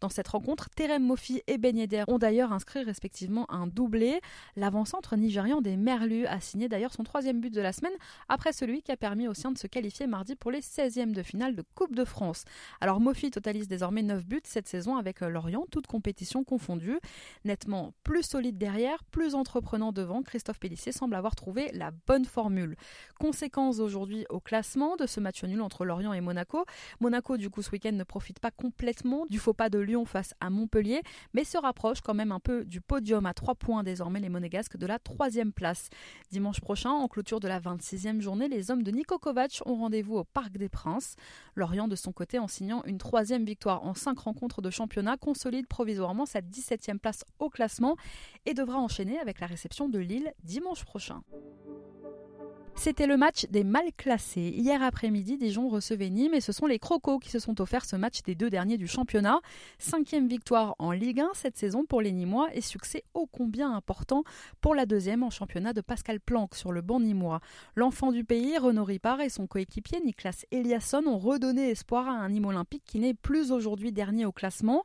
Dans 0.00 0.08
cette 0.08 0.28
rencontre, 0.28 0.70
Terem 0.70 1.04
Mofi 1.04 1.42
et 1.46 1.58
Ben 1.58 1.76
ont 2.08 2.16
d'ailleurs 2.16 2.54
inscrit 2.54 2.84
respectivement 2.84 3.44
un 3.52 3.66
doublé. 3.66 4.18
L'avant-centre 4.56 5.16
nigérian 5.16 5.60
des 5.60 5.76
Merlus 5.76 6.24
a 6.24 6.40
signé 6.40 6.70
d'ailleurs 6.70 6.94
son 6.94 7.04
troisième 7.04 7.42
but 7.42 7.52
de 7.52 7.60
la 7.60 7.74
semaine 7.74 7.92
après 8.30 8.54
celui 8.54 8.80
qui 8.80 8.92
a 8.92 8.96
permis 8.96 9.28
aux 9.28 9.34
Siens 9.34 9.52
de 9.52 9.58
se 9.58 9.66
qualifier 9.66 10.06
mardi 10.06 10.36
pour 10.36 10.50
les 10.50 10.60
16e 10.60 11.12
de 11.12 11.22
finale 11.22 11.54
de 11.54 11.62
Coupe 11.74 11.94
de 11.94 12.06
France. 12.06 12.44
Alors 12.80 12.98
Mofi 12.98 13.30
totalise 13.30 13.68
désormais 13.68 14.02
9 14.02 14.24
buts 14.24 14.40
cette 14.44 14.68
saison 14.68 14.96
avec 14.96 15.20
euh, 15.20 15.28
Lorient, 15.28 15.66
toute 15.70 15.86
compétition 15.86 16.13
confondue. 16.46 16.98
Nettement 17.44 17.92
plus 18.02 18.22
solide 18.22 18.58
derrière, 18.58 19.04
plus 19.04 19.34
entreprenant 19.34 19.92
devant, 19.92 20.22
Christophe 20.22 20.58
Pellissier 20.58 20.92
semble 20.92 21.14
avoir 21.14 21.36
trouvé 21.36 21.70
la 21.72 21.90
bonne 22.06 22.24
formule. 22.24 22.76
Conséquence 23.18 23.78
aujourd'hui 23.78 24.26
au 24.30 24.40
classement 24.40 24.96
de 24.96 25.06
ce 25.06 25.20
match 25.20 25.44
nul 25.44 25.60
entre 25.60 25.84
Lorient 25.84 26.12
et 26.12 26.20
Monaco. 26.20 26.64
Monaco 27.00 27.36
du 27.36 27.50
coup 27.50 27.62
ce 27.62 27.70
week-end 27.70 27.92
ne 27.92 28.04
profite 28.04 28.40
pas 28.40 28.50
complètement 28.50 29.26
du 29.26 29.38
faux 29.38 29.54
pas 29.54 29.68
de 29.68 29.78
Lyon 29.78 30.04
face 30.04 30.34
à 30.40 30.50
Montpellier, 30.50 31.02
mais 31.32 31.44
se 31.44 31.58
rapproche 31.58 32.00
quand 32.00 32.14
même 32.14 32.32
un 32.32 32.40
peu 32.40 32.64
du 32.64 32.80
podium 32.80 33.26
à 33.26 33.34
3 33.34 33.54
points 33.54 33.82
désormais 33.82 34.20
les 34.20 34.28
Monégasques 34.28 34.76
de 34.76 34.86
la 34.86 34.98
troisième 34.98 35.52
place. 35.52 35.88
Dimanche 36.30 36.60
prochain, 36.60 36.90
en 36.90 37.08
clôture 37.08 37.40
de 37.40 37.48
la 37.48 37.60
26e 37.60 38.20
journée, 38.20 38.48
les 38.48 38.70
hommes 38.70 38.82
de 38.82 38.90
Niko 38.90 39.18
Kovac 39.18 39.62
ont 39.66 39.76
rendez-vous 39.76 40.16
au 40.16 40.24
Parc 40.24 40.56
des 40.56 40.68
Princes. 40.68 41.16
Lorient, 41.54 41.88
de 41.88 41.96
son 41.96 42.12
côté, 42.12 42.38
en 42.38 42.48
signant 42.48 42.82
une 42.84 42.98
troisième 42.98 43.44
victoire 43.44 43.84
en 43.84 43.94
cinq 43.94 44.20
rencontres 44.20 44.62
de 44.62 44.70
championnat, 44.70 45.16
consolide 45.16 45.66
provisoirement 45.66 46.03
sa 46.26 46.40
17e 46.40 46.98
place 46.98 47.24
au 47.38 47.48
classement 47.48 47.96
et 48.46 48.54
devra 48.54 48.78
enchaîner 48.78 49.18
avec 49.18 49.40
la 49.40 49.46
réception 49.46 49.88
de 49.88 49.98
Lille 49.98 50.32
dimanche 50.42 50.84
prochain. 50.84 51.22
C'était 52.76 53.06
le 53.06 53.16
match 53.16 53.46
des 53.50 53.62
mal 53.62 53.84
classés. 53.96 54.52
Hier 54.54 54.82
après-midi, 54.82 55.38
Dijon 55.38 55.68
recevait 55.68 56.10
Nîmes 56.10 56.34
et 56.34 56.40
ce 56.40 56.52
sont 56.52 56.66
les 56.66 56.80
Crocos 56.80 57.20
qui 57.20 57.30
se 57.30 57.38
sont 57.38 57.60
offerts 57.60 57.84
ce 57.84 57.94
match 57.94 58.22
des 58.24 58.34
deux 58.34 58.50
derniers 58.50 58.76
du 58.76 58.88
championnat. 58.88 59.40
Cinquième 59.78 60.26
victoire 60.26 60.74
en 60.80 60.90
Ligue 60.90 61.20
1 61.20 61.30
cette 61.34 61.56
saison 61.56 61.84
pour 61.84 62.02
les 62.02 62.10
Nîmois 62.10 62.48
et 62.52 62.60
succès 62.60 63.04
ô 63.14 63.26
combien 63.26 63.72
important 63.72 64.24
pour 64.60 64.74
la 64.74 64.86
deuxième 64.86 65.22
en 65.22 65.30
championnat 65.30 65.72
de 65.72 65.80
Pascal 65.80 66.20
Planck 66.20 66.56
sur 66.56 66.72
le 66.72 66.82
banc 66.82 66.98
nîmois. 66.98 67.40
L'enfant 67.76 68.10
du 68.10 68.24
pays, 68.24 68.58
Renaud 68.58 68.84
Ripard 68.84 69.20
et 69.20 69.28
son 69.28 69.46
coéquipier 69.46 70.00
Niklas 70.04 70.44
Eliasson 70.50 71.04
ont 71.06 71.18
redonné 71.18 71.70
espoir 71.70 72.08
à 72.08 72.12
un 72.12 72.28
Nîmes 72.28 72.46
olympique 72.46 72.82
qui 72.84 72.98
n'est 72.98 73.14
plus 73.14 73.52
aujourd'hui 73.52 73.92
dernier 73.92 74.26
au 74.26 74.32
classement. 74.32 74.82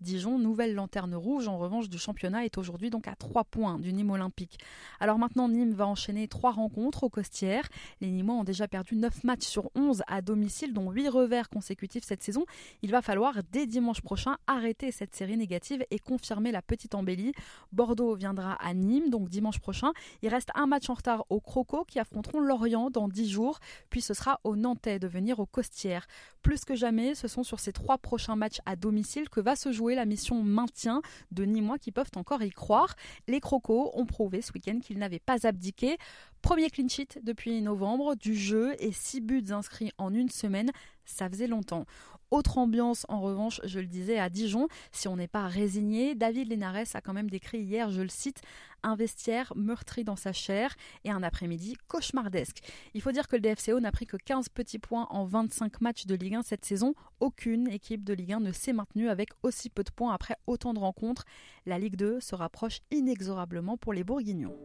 Dijon, 0.00 0.38
nouvelle 0.38 0.74
lanterne 0.74 1.14
rouge 1.14 1.46
en 1.46 1.58
revanche 1.58 1.90
du 1.90 1.98
championnat, 1.98 2.46
est 2.46 2.56
aujourd'hui 2.56 2.88
donc 2.88 3.06
à 3.06 3.14
3 3.14 3.44
points 3.44 3.78
du 3.78 3.92
Nîmes 3.92 4.10
olympique. 4.10 4.58
Alors 4.98 5.18
maintenant, 5.18 5.50
Nîmes 5.50 5.74
va 5.74 5.86
enchaîner 5.86 6.26
3 6.26 6.52
rencontres 6.52 7.04
au 7.04 7.10
Costières. 7.10 7.68
Les 8.00 8.10
Nîmois 8.10 8.36
ont 8.36 8.44
déjà 8.44 8.66
perdu 8.66 8.96
9 8.96 9.24
matchs 9.24 9.44
sur 9.44 9.70
11 9.74 10.02
à 10.06 10.22
domicile, 10.22 10.72
dont 10.72 10.90
8 10.90 11.08
revers 11.10 11.50
consécutifs 11.50 12.04
cette 12.04 12.22
saison. 12.22 12.46
Il 12.80 12.90
va 12.90 13.02
falloir 13.02 13.34
dès 13.52 13.66
dimanche 13.66 14.00
prochain 14.00 14.38
arrêter 14.46 14.90
cette 14.90 15.14
série 15.14 15.36
négative 15.36 15.84
et 15.90 15.98
confirmer 15.98 16.50
la 16.50 16.62
petite 16.62 16.94
embellie. 16.94 17.32
Bordeaux 17.72 18.14
viendra 18.14 18.54
à 18.54 18.72
Nîmes, 18.72 19.10
donc 19.10 19.28
dimanche 19.28 19.58
prochain. 19.58 19.92
Il 20.22 20.30
reste 20.30 20.48
un 20.54 20.66
match 20.66 20.88
en 20.88 20.94
retard 20.94 21.26
aux 21.28 21.40
Crocos 21.40 21.84
qui 21.84 21.98
affronteront 21.98 22.40
Lorient 22.40 22.88
dans 22.88 23.06
10 23.06 23.28
jours, 23.28 23.58
puis 23.90 24.00
ce 24.00 24.14
sera 24.14 24.40
aux 24.44 24.56
Nantais 24.56 24.98
de 24.98 25.08
venir 25.08 25.40
au 25.40 25.46
Costières. 25.46 26.06
Plus 26.40 26.64
que 26.64 26.74
jamais, 26.74 27.14
ce 27.14 27.28
sont 27.28 27.42
sur 27.42 27.60
ces 27.60 27.72
trois 27.72 27.98
prochains 27.98 28.36
matchs 28.36 28.60
à 28.64 28.76
domicile 28.76 29.28
que 29.28 29.40
va 29.40 29.56
se 29.56 29.72
jouer 29.72 29.89
la 29.94 30.04
mission 30.04 30.42
maintien 30.42 31.02
de 31.30 31.44
Nîmois 31.44 31.78
qui 31.78 31.92
peuvent 31.92 32.10
encore 32.16 32.42
y 32.42 32.50
croire. 32.50 32.94
Les 33.28 33.40
Crocos 33.40 33.90
ont 33.94 34.06
prouvé 34.06 34.42
ce 34.42 34.52
week-end 34.52 34.80
qu'ils 34.80 34.98
n'avaient 34.98 35.18
pas 35.18 35.46
abdiqué. 35.46 35.96
Premier 36.42 36.70
clean 36.70 36.88
sheet 36.88 37.20
depuis 37.22 37.60
novembre 37.60 38.14
du 38.16 38.34
jeu 38.34 38.74
et 38.78 38.92
six 38.92 39.20
buts 39.20 39.44
inscrits 39.50 39.92
en 39.98 40.14
une 40.14 40.30
semaine, 40.30 40.70
ça 41.04 41.28
faisait 41.28 41.46
longtemps. 41.46 41.84
Autre 42.30 42.58
ambiance, 42.58 43.06
en 43.08 43.20
revanche, 43.20 43.60
je 43.64 43.80
le 43.80 43.86
disais, 43.86 44.18
à 44.18 44.28
Dijon. 44.28 44.68
Si 44.92 45.08
on 45.08 45.16
n'est 45.16 45.26
pas 45.26 45.48
résigné, 45.48 46.14
David 46.14 46.48
Lénarès 46.48 46.94
a 46.94 47.00
quand 47.00 47.12
même 47.12 47.28
décrit 47.28 47.58
hier, 47.58 47.90
je 47.90 48.02
le 48.02 48.08
cite, 48.08 48.40
un 48.82 48.94
vestiaire 48.94 49.52
meurtri 49.56 50.04
dans 50.04 50.16
sa 50.16 50.32
chair 50.32 50.74
et 51.04 51.10
un 51.10 51.22
après-midi 51.22 51.76
cauchemardesque. 51.88 52.60
Il 52.94 53.02
faut 53.02 53.12
dire 53.12 53.28
que 53.28 53.36
le 53.36 53.42
DFCO 53.42 53.80
n'a 53.80 53.92
pris 53.92 54.06
que 54.06 54.16
15 54.16 54.48
petits 54.48 54.78
points 54.78 55.06
en 55.10 55.24
25 55.24 55.80
matchs 55.80 56.06
de 56.06 56.14
Ligue 56.14 56.36
1 56.36 56.42
cette 56.42 56.64
saison. 56.64 56.94
Aucune 57.18 57.68
équipe 57.68 58.04
de 58.04 58.14
Ligue 58.14 58.34
1 58.34 58.40
ne 58.40 58.52
s'est 58.52 58.72
maintenue 58.72 59.08
avec 59.08 59.30
aussi 59.42 59.68
peu 59.68 59.82
de 59.82 59.90
points 59.90 60.14
après 60.14 60.36
autant 60.46 60.72
de 60.72 60.78
rencontres. 60.78 61.24
La 61.66 61.78
Ligue 61.78 61.96
2 61.96 62.20
se 62.20 62.34
rapproche 62.34 62.80
inexorablement 62.90 63.76
pour 63.76 63.92
les 63.92 64.04
Bourguignons. 64.04 64.56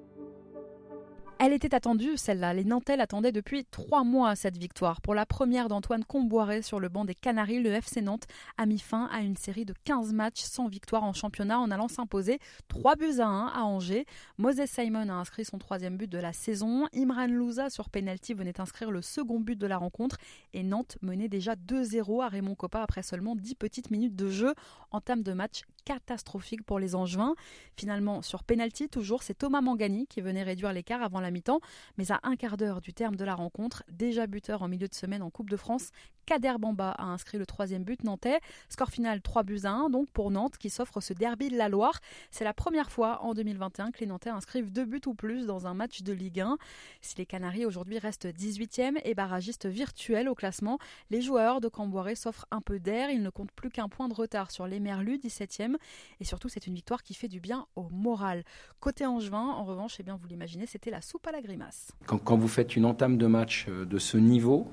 Elle 1.37 1.51
était 1.51 1.75
attendue, 1.75 2.15
celle-là. 2.15 2.53
Les 2.53 2.63
Nantais 2.63 2.97
attendaient 2.97 3.33
depuis 3.33 3.65
trois 3.65 4.05
mois 4.05 4.37
cette 4.37 4.57
victoire. 4.57 5.01
Pour 5.01 5.13
la 5.13 5.25
première 5.25 5.67
d'Antoine 5.67 6.05
Comboiré 6.05 6.61
sur 6.61 6.79
le 6.79 6.87
banc 6.87 7.03
des 7.03 7.13
Canaries, 7.13 7.61
le 7.61 7.71
FC 7.71 8.01
Nantes 8.01 8.23
a 8.57 8.65
mis 8.65 8.79
fin 8.79 9.09
à 9.11 9.19
une 9.19 9.35
série 9.35 9.65
de 9.65 9.73
15 9.83 10.13
matchs 10.13 10.43
sans 10.43 10.69
victoire 10.69 11.03
en 11.03 11.11
championnat 11.11 11.59
en 11.59 11.71
allant 11.71 11.89
s'imposer 11.89 12.39
3 12.69 12.95
buts 12.95 13.19
à 13.19 13.27
1 13.27 13.47
à 13.47 13.63
Angers. 13.63 14.05
Moses 14.37 14.65
Simon 14.65 15.09
a 15.09 15.13
inscrit 15.13 15.43
son 15.43 15.57
troisième 15.57 15.97
but 15.97 16.09
de 16.09 16.19
la 16.19 16.31
saison. 16.31 16.87
Imran 16.95 17.27
Louza 17.27 17.69
sur 17.69 17.89
penalty 17.89 18.33
venait 18.33 18.61
inscrire 18.61 18.89
le 18.89 19.01
second 19.01 19.41
but 19.41 19.59
de 19.59 19.67
la 19.67 19.77
rencontre. 19.77 20.15
Et 20.53 20.63
Nantes 20.63 20.97
menait 21.01 21.27
déjà 21.27 21.55
2-0 21.55 22.23
à 22.23 22.29
Raymond 22.29 22.55
Coppa 22.55 22.81
après 22.81 23.03
seulement 23.03 23.35
10 23.35 23.55
petites 23.55 23.91
minutes 23.91 24.15
de 24.15 24.29
jeu. 24.29 24.53
Entame 24.91 25.21
de 25.21 25.33
match 25.33 25.63
catastrophique 25.83 26.63
pour 26.63 26.79
les 26.79 26.95
Angevins. 26.95 27.35
Finalement, 27.77 28.21
sur 28.21 28.43
penalty, 28.43 28.87
toujours, 28.89 29.21
c'est 29.21 29.35
Thomas 29.37 29.61
Mangani 29.61 30.07
qui 30.07 30.21
venait 30.21 30.43
réduire 30.43 30.71
l'écart 30.73 31.03
avant 31.03 31.19
la 31.19 31.31
mi-temps. 31.35 31.59
Mais 31.97 32.11
à 32.11 32.19
un 32.23 32.35
quart 32.35 32.57
d'heure 32.57 32.81
du 32.81 32.93
terme 32.93 33.15
de 33.15 33.25
la 33.25 33.35
rencontre, 33.35 33.83
déjà 33.91 34.25
buteur 34.25 34.63
en 34.63 34.67
milieu 34.67 34.87
de 34.87 34.93
semaine 34.93 35.21
en 35.21 35.29
Coupe 35.29 35.49
de 35.49 35.57
France, 35.57 35.91
Kader 36.25 36.55
Bamba 36.59 36.91
a 36.91 37.03
inscrit 37.03 37.37
le 37.37 37.45
troisième 37.45 37.83
but 37.83 38.03
nantais. 38.03 38.39
Score 38.69 38.89
final 38.89 39.21
3 39.21 39.43
buts 39.43 39.61
à 39.65 39.71
1 39.71 39.89
donc 39.89 40.09
pour 40.09 40.31
Nantes 40.31 40.57
qui 40.57 40.69
s'offre 40.69 40.99
ce 40.99 41.13
derby 41.13 41.49
de 41.49 41.57
la 41.57 41.69
Loire. 41.69 41.99
C'est 42.31 42.43
la 42.43 42.53
première 42.53 42.89
fois 42.89 43.21
en 43.21 43.33
2021 43.33 43.91
que 43.91 43.99
les 43.99 44.07
Nantais 44.07 44.31
inscrivent 44.31 44.71
deux 44.71 44.85
buts 44.85 45.01
ou 45.05 45.13
plus 45.13 45.45
dans 45.45 45.67
un 45.67 45.73
match 45.73 46.01
de 46.01 46.13
Ligue 46.13 46.41
1. 46.41 46.57
Si 47.01 47.15
les 47.17 47.25
Canaries 47.25 47.65
aujourd'hui 47.65 47.99
restent 47.99 48.25
18e 48.25 48.99
et 49.03 49.13
barragistes 49.13 49.67
virtuels 49.67 50.27
au 50.27 50.35
classement, 50.35 50.79
les 51.11 51.21
joueurs 51.21 51.61
de 51.61 51.67
Camboiré 51.67 52.15
s'offrent 52.15 52.47
un 52.49 52.61
peu 52.61 52.79
d'air. 52.79 53.11
Ils 53.11 53.21
ne 53.21 53.29
comptent 53.29 53.51
plus 53.51 53.69
qu'un 53.69 53.89
point 53.89 54.07
de 54.07 54.13
retard 54.13 54.49
sur 54.49 54.65
les 54.65 54.79
Merlus, 54.79 55.17
17e. 55.17 55.75
Et 56.19 56.25
surtout, 56.25 56.49
c'est 56.49 56.65
une 56.65 56.73
victoire 56.73 57.03
qui 57.03 57.13
fait 57.13 57.27
du 57.27 57.39
bien 57.39 57.67
au 57.75 57.89
moral. 57.89 58.43
Côté 58.79 59.05
Angevin, 59.05 59.37
en 59.37 59.63
revanche, 59.63 59.97
eh 59.99 60.03
bien, 60.03 60.15
vous 60.15 60.27
l'imaginez, 60.27 60.65
c'était 60.65 60.91
la 60.91 61.01
soupe 61.01 61.14
à 61.25 61.31
la 61.31 61.41
grimace. 61.41 61.91
Quand, 62.05 62.17
quand 62.17 62.37
vous 62.37 62.47
faites 62.47 62.75
une 62.75 62.85
entame 62.85 63.17
de 63.17 63.27
match 63.27 63.65
euh, 63.69 63.85
de 63.85 63.97
ce 63.97 64.17
niveau, 64.17 64.67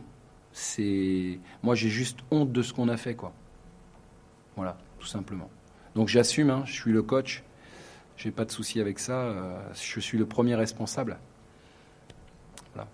c'est 0.53 1.39
moi 1.63 1.75
j'ai 1.75 1.89
juste 1.89 2.21
honte 2.31 2.53
de 2.53 2.63
ce 2.63 2.73
qu'on 2.73 2.89
a 2.89 2.97
fait 2.97 3.15
quoi. 3.15 3.33
Voilà, 4.57 4.77
tout 4.99 5.07
simplement. 5.07 5.51
Donc 5.95 6.09
j'assume, 6.09 6.51
hein, 6.51 6.63
je 6.67 6.73
suis 6.73 6.93
le 6.93 7.03
coach, 7.03 7.43
j'ai 8.17 8.31
pas 8.31 8.45
de 8.45 8.51
souci 8.51 8.81
avec 8.81 8.99
ça, 8.99 9.23
euh, 9.23 9.59
je 9.75 10.01
suis 10.01 10.19
le 10.19 10.27
premier 10.27 10.55
responsable. 10.55 11.19
Voilà. 12.75 12.89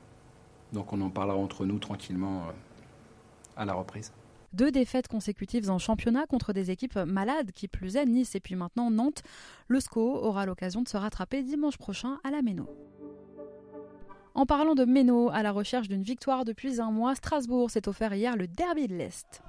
Donc 0.73 0.93
on 0.93 1.01
en 1.01 1.11
parlera 1.11 1.37
entre 1.37 1.65
nous 1.65 1.79
tranquillement 1.79 2.45
euh, 2.49 2.53
à 3.57 3.65
la 3.65 3.75
reprise. 3.75 4.13
Deux 4.55 4.71
défaites 4.71 5.09
consécutives 5.09 5.71
en 5.71 5.79
championnat 5.79 6.25
contre 6.27 6.55
des 6.55 6.71
équipes 6.71 6.97
malades, 6.97 7.53
qui 7.53 7.69
plus 7.69 7.97
est 7.97 8.07
Nice 8.07 8.35
et 8.35 8.41
puis 8.41 8.55
maintenant 8.55 8.91
Nantes. 8.91 9.23
Le 9.69 9.79
SCO 9.79 10.17
aura 10.17 10.47
l'occasion 10.47 10.81
de 10.81 10.89
se 10.89 10.97
rattraper 10.97 11.43
dimanche 11.43 11.77
prochain 11.77 12.19
à 12.25 12.31
la 12.31 12.41
Méno. 12.41 12.67
En 14.39 14.47
parlant 14.47 14.77
de 14.77 14.85
Méno, 14.85 15.31
à 15.33 15.43
la 15.43 15.51
recherche 15.51 15.89
d'une 15.89 16.05
victoire 16.05 16.45
depuis 16.45 16.81
un 16.81 16.93
mois, 16.93 17.17
Strasbourg 17.17 17.73
s'est 17.73 17.89
offert 17.89 18.15
hier 18.15 18.37
le 18.37 18.47
derby 18.47 18.87
de 18.87 18.95
l'Est. 18.95 19.43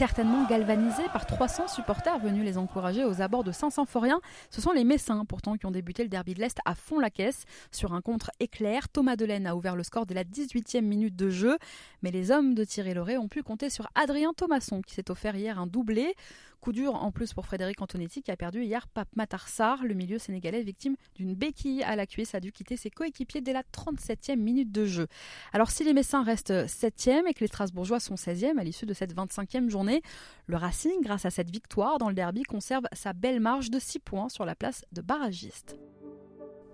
certainement 0.00 0.46
galvanisés 0.46 1.08
par 1.12 1.26
300 1.26 1.68
supporters 1.68 2.18
venus 2.18 2.42
les 2.42 2.56
encourager 2.56 3.04
aux 3.04 3.20
abords 3.20 3.44
de 3.44 3.52
Saint-Symphorien. 3.52 4.22
Ce 4.48 4.62
sont 4.62 4.72
les 4.72 4.82
Messins, 4.82 5.26
pourtant, 5.26 5.58
qui 5.58 5.66
ont 5.66 5.70
débuté 5.70 6.02
le 6.02 6.08
derby 6.08 6.32
de 6.32 6.40
l'Est 6.40 6.56
à 6.64 6.74
fond 6.74 6.98
la 6.98 7.10
caisse. 7.10 7.44
Sur 7.70 7.92
un 7.92 8.00
contre 8.00 8.30
éclair, 8.40 8.88
Thomas 8.88 9.16
Delaine 9.16 9.46
a 9.46 9.54
ouvert 9.54 9.76
le 9.76 9.82
score 9.82 10.06
dès 10.06 10.14
la 10.14 10.24
18e 10.24 10.80
minute 10.80 11.16
de 11.16 11.28
jeu. 11.28 11.58
Mais 12.02 12.10
les 12.10 12.30
hommes 12.30 12.54
de 12.54 12.64
Thierry 12.64 12.94
Loré 12.94 13.18
ont 13.18 13.28
pu 13.28 13.42
compter 13.42 13.68
sur 13.68 13.88
Adrien 13.94 14.32
Thomasson, 14.32 14.80
qui 14.80 14.94
s'est 14.94 15.10
offert 15.10 15.36
hier 15.36 15.58
un 15.58 15.66
doublé. 15.66 16.14
Coup 16.60 16.72
dur 16.72 16.94
en 16.94 17.10
plus 17.10 17.32
pour 17.32 17.46
Frédéric 17.46 17.80
Antonetti 17.80 18.20
qui 18.20 18.30
a 18.30 18.36
perdu 18.36 18.62
hier 18.62 18.86
Pape 18.86 19.08
Matarsar, 19.16 19.82
le 19.82 19.94
milieu 19.94 20.18
sénégalais 20.18 20.62
victime 20.62 20.94
d'une 21.14 21.34
béquille 21.34 21.82
à 21.82 21.96
la 21.96 22.06
cuisse, 22.06 22.34
a 22.34 22.40
dû 22.40 22.52
quitter 22.52 22.76
ses 22.76 22.90
coéquipiers 22.90 23.40
dès 23.40 23.54
la 23.54 23.62
37e 23.62 24.36
minute 24.36 24.70
de 24.70 24.84
jeu. 24.84 25.06
Alors 25.54 25.70
si 25.70 25.84
les 25.84 25.94
Messins 25.94 26.22
restent 26.22 26.52
7e 26.52 27.26
et 27.26 27.32
que 27.32 27.40
les 27.40 27.46
Strasbourgeois 27.46 27.98
sont 27.98 28.16
16e 28.16 28.58
à 28.58 28.64
l'issue 28.64 28.84
de 28.84 28.92
cette 28.92 29.14
25e 29.14 29.70
journée, 29.70 30.02
le 30.48 30.56
Racing, 30.56 31.00
grâce 31.00 31.24
à 31.24 31.30
cette 31.30 31.50
victoire 31.50 31.96
dans 31.96 32.10
le 32.10 32.14
derby, 32.14 32.42
conserve 32.42 32.84
sa 32.92 33.14
belle 33.14 33.40
marge 33.40 33.70
de 33.70 33.78
6 33.78 33.98
points 34.00 34.28
sur 34.28 34.44
la 34.44 34.54
place 34.54 34.84
de 34.92 35.00
barragiste. 35.00 35.78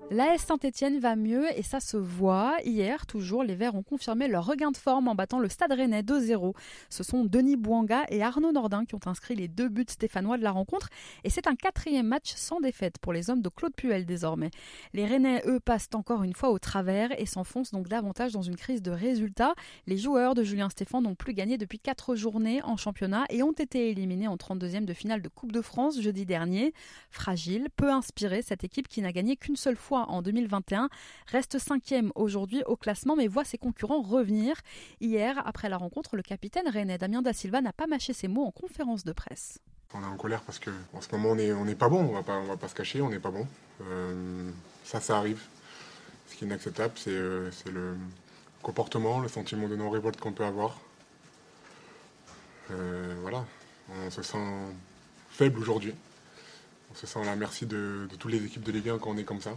L'AS 0.09 0.39
Saint-Etienne 0.39 1.01
va 1.01 1.17
mieux 1.17 1.47
et 1.59 1.65
ça 1.65 1.81
se 1.81 1.97
voit. 1.97 2.55
Hier, 2.65 3.07
toujours, 3.07 3.43
les 3.43 3.57
Verts 3.57 3.75
ont 3.75 3.83
confirmé 3.83 4.29
leur 4.29 4.47
regain 4.47 4.71
de 4.71 4.77
forme 4.77 5.09
en 5.09 5.17
battant 5.17 5.41
le 5.41 5.49
Stade 5.49 5.73
Rennais 5.73 6.03
2-0. 6.03 6.55
Ce 6.91 7.03
sont 7.03 7.25
Denis 7.25 7.57
Bouanga 7.57 8.05
et 8.11 8.23
Arnaud 8.23 8.53
Nordin 8.53 8.85
qui 8.85 8.95
ont 8.95 9.01
inscrit 9.07 9.35
les 9.35 9.49
deux 9.49 9.69
buts 9.69 9.85
stéphanois 9.89 10.39
de 10.39 10.45
la 10.45 10.53
rencontre 10.53 10.91
et 11.25 11.31
c'est 11.31 11.49
un 11.49 11.57
quatrième 11.57 12.07
match 12.07 12.35
sans 12.37 12.61
défaite 12.61 12.99
pour 12.99 13.13
les 13.13 13.31
hommes 13.31 13.43
de 13.43 13.49
Claude 13.49 13.75
Puel 13.75 14.07
désormais. 14.07 14.51
Les 14.93 15.07
Rennais, 15.07 15.43
eux, 15.45 15.59
passent 15.59 15.89
encore 15.93 16.23
une 16.23 16.35
fois 16.35 16.51
au 16.51 16.61
travers 16.61 17.11
et 17.21 17.27
s'enfoncent 17.27 17.73
donc 17.73 17.89
davantage 17.89 18.33
dans 18.33 18.43
une 18.43 18.57
crise 18.57 18.83
de 18.83 18.93
résultats. 18.93 19.57
Les 19.89 19.99
joueurs 19.99 20.37
de 20.37 20.45
Julien 20.45 20.71
Stéphane 20.71 21.03
n'ont 21.03 21.17
plus 21.17 21.35
gagné 21.35 21.59
depuis 21.59 21.81
quatre 21.81 22.15
journées 22.15 22.63
en 22.63 22.77
championnat 22.77 23.25
et 23.29 23.43
ont 23.43 23.51
été 23.51 23.91
éliminés 23.91 24.29
en 24.29 24.37
32e 24.37 24.85
de 24.85 24.95
finale 24.95 25.21
de 25.21 25.29
Coupe 25.29 25.51
de 25.51 25.63
France 25.63 26.01
jeudi 26.01 26.27
dernier. 26.27 26.75
Fragile, 27.11 27.67
peu 27.75 27.91
inspiré, 27.91 28.43
cette 28.43 28.63
équipe 28.63 28.87
qui 28.87 29.03
n'a 29.03 29.11
gagné 29.11 29.37
qu'une 29.37 29.57
seule 29.57 29.75
fois 29.75 29.96
en 30.05 30.23
2021, 30.23 30.89
reste 31.27 31.59
cinquième 31.59 32.13
aujourd'hui 32.15 32.63
au 32.67 32.77
classement 32.77 33.17
mais 33.17 33.27
voit 33.27 33.45
ses 33.45 33.59
concurrents 33.59 34.03
revenir. 34.03 34.57
Hier, 35.01 35.43
après 35.47 35.69
la 35.69 35.77
rencontre, 35.77 36.17
le 36.17 36.23
capitaine 36.23 36.69
rennais 36.69 36.99
Damien 36.99 37.23
Da 37.23 37.33
Silva 37.33 37.61
n'a 37.61 37.73
pas 37.73 37.87
mâché 37.87 38.13
ses 38.13 38.29
mots 38.29 38.45
en 38.45 38.51
conférence 38.51 39.05
de 39.05 39.13
presse. 39.13 39.59
On 39.95 40.03
est 40.03 40.07
en 40.07 40.17
colère 40.17 40.43
parce 40.43 40.59
que 40.59 40.71
en 40.93 41.01
ce 41.01 41.11
moment 41.15 41.31
on 41.31 41.65
n'est 41.65 41.75
pas 41.75 41.89
bon, 41.89 42.01
on 42.01 42.13
va 42.13 42.23
pas, 42.23 42.37
on 42.37 42.45
va 42.45 42.57
pas 42.57 42.69
se 42.69 42.75
cacher, 42.75 43.01
on 43.01 43.09
n'est 43.09 43.19
pas 43.19 43.31
bon. 43.31 43.47
Euh, 43.83 44.51
ça, 44.85 45.01
ça 45.01 45.19
arrive. 45.19 45.41
Ce 46.29 46.37
qui 46.37 46.45
est 46.45 46.47
inacceptable, 46.47 46.95
c'est 46.97 47.11
euh, 47.11 47.51
le 47.73 47.97
comportement, 48.63 49.21
le 49.21 49.29
sentiment 49.29 49.69
de 49.69 49.77
non-révolte 49.77 50.21
qu'on 50.21 50.33
peut 50.33 50.45
avoir. 50.45 50.81
Euh, 52.73 53.15
voilà, 53.23 53.45
on 53.91 54.11
se 54.11 54.23
sent 54.23 54.45
faible 55.31 55.61
aujourd'hui. 55.61 55.95
On 56.91 56.95
se 56.95 57.07
sent 57.07 57.21
à 57.21 57.25
la 57.25 57.37
merci 57.37 57.67
de, 57.67 58.09
toutes 58.19 58.33
les 58.33 58.45
équipes 58.45 58.65
de 58.65 58.73
Ligue 58.73 58.89
1 58.89 58.99
quand 58.99 59.11
on 59.11 59.17
est 59.17 59.25
comme 59.25 59.41
ça 59.41 59.57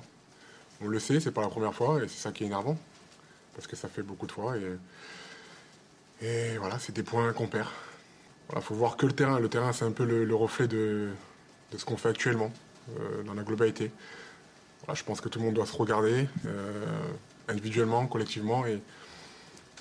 on 0.81 0.88
le 0.88 1.00
sait, 1.00 1.19
c'est 1.19 1.31
pas 1.31 1.41
la 1.41 1.50
première 1.50 1.74
fois 1.74 2.03
et 2.03 2.07
c'est 2.07 2.19
ça 2.19 2.31
qui 2.31 2.43
est 2.43 2.48
énervant 2.48 2.77
parce 3.55 3.67
que 3.67 3.75
ça 3.75 3.88
fait 3.88 4.03
beaucoup 4.03 4.27
de 4.27 4.31
fois 4.31 4.55
et, 6.21 6.57
voilà, 6.57 6.79
c'est 6.79 6.93
des 6.93 7.03
points 7.03 7.31
qu'on 7.33 7.48
perd. 7.48 7.67
Il 8.53 8.62
faut 8.62 8.75
voir 8.75 8.98
que 8.98 9.05
le 9.05 9.13
terrain. 9.13 9.39
Le 9.39 9.48
terrain, 9.48 9.71
c'est 9.71 9.86
un 9.86 9.91
peu 9.91 10.03
le, 10.03 10.36
reflet 10.36 10.67
de, 10.67 11.09
ce 11.77 11.86
qu'on 11.86 11.95
fait 11.95 12.09
actuellement 12.09 12.51
euh, 13.00 13.24
dans 13.24 13.33
la 13.33 13.43
globalité. 13.43 13.91
je 14.93 15.03
pense 15.03 15.21
que 15.21 15.29
tout 15.29 15.39
le 15.39 15.45
monde 15.45 15.53
doit 15.53 15.65
se 15.65 15.77
regarder 15.77 16.27
euh, 16.45 16.86
individuellement, 17.48 18.05
collectivement 18.07 18.65
et 18.65 18.81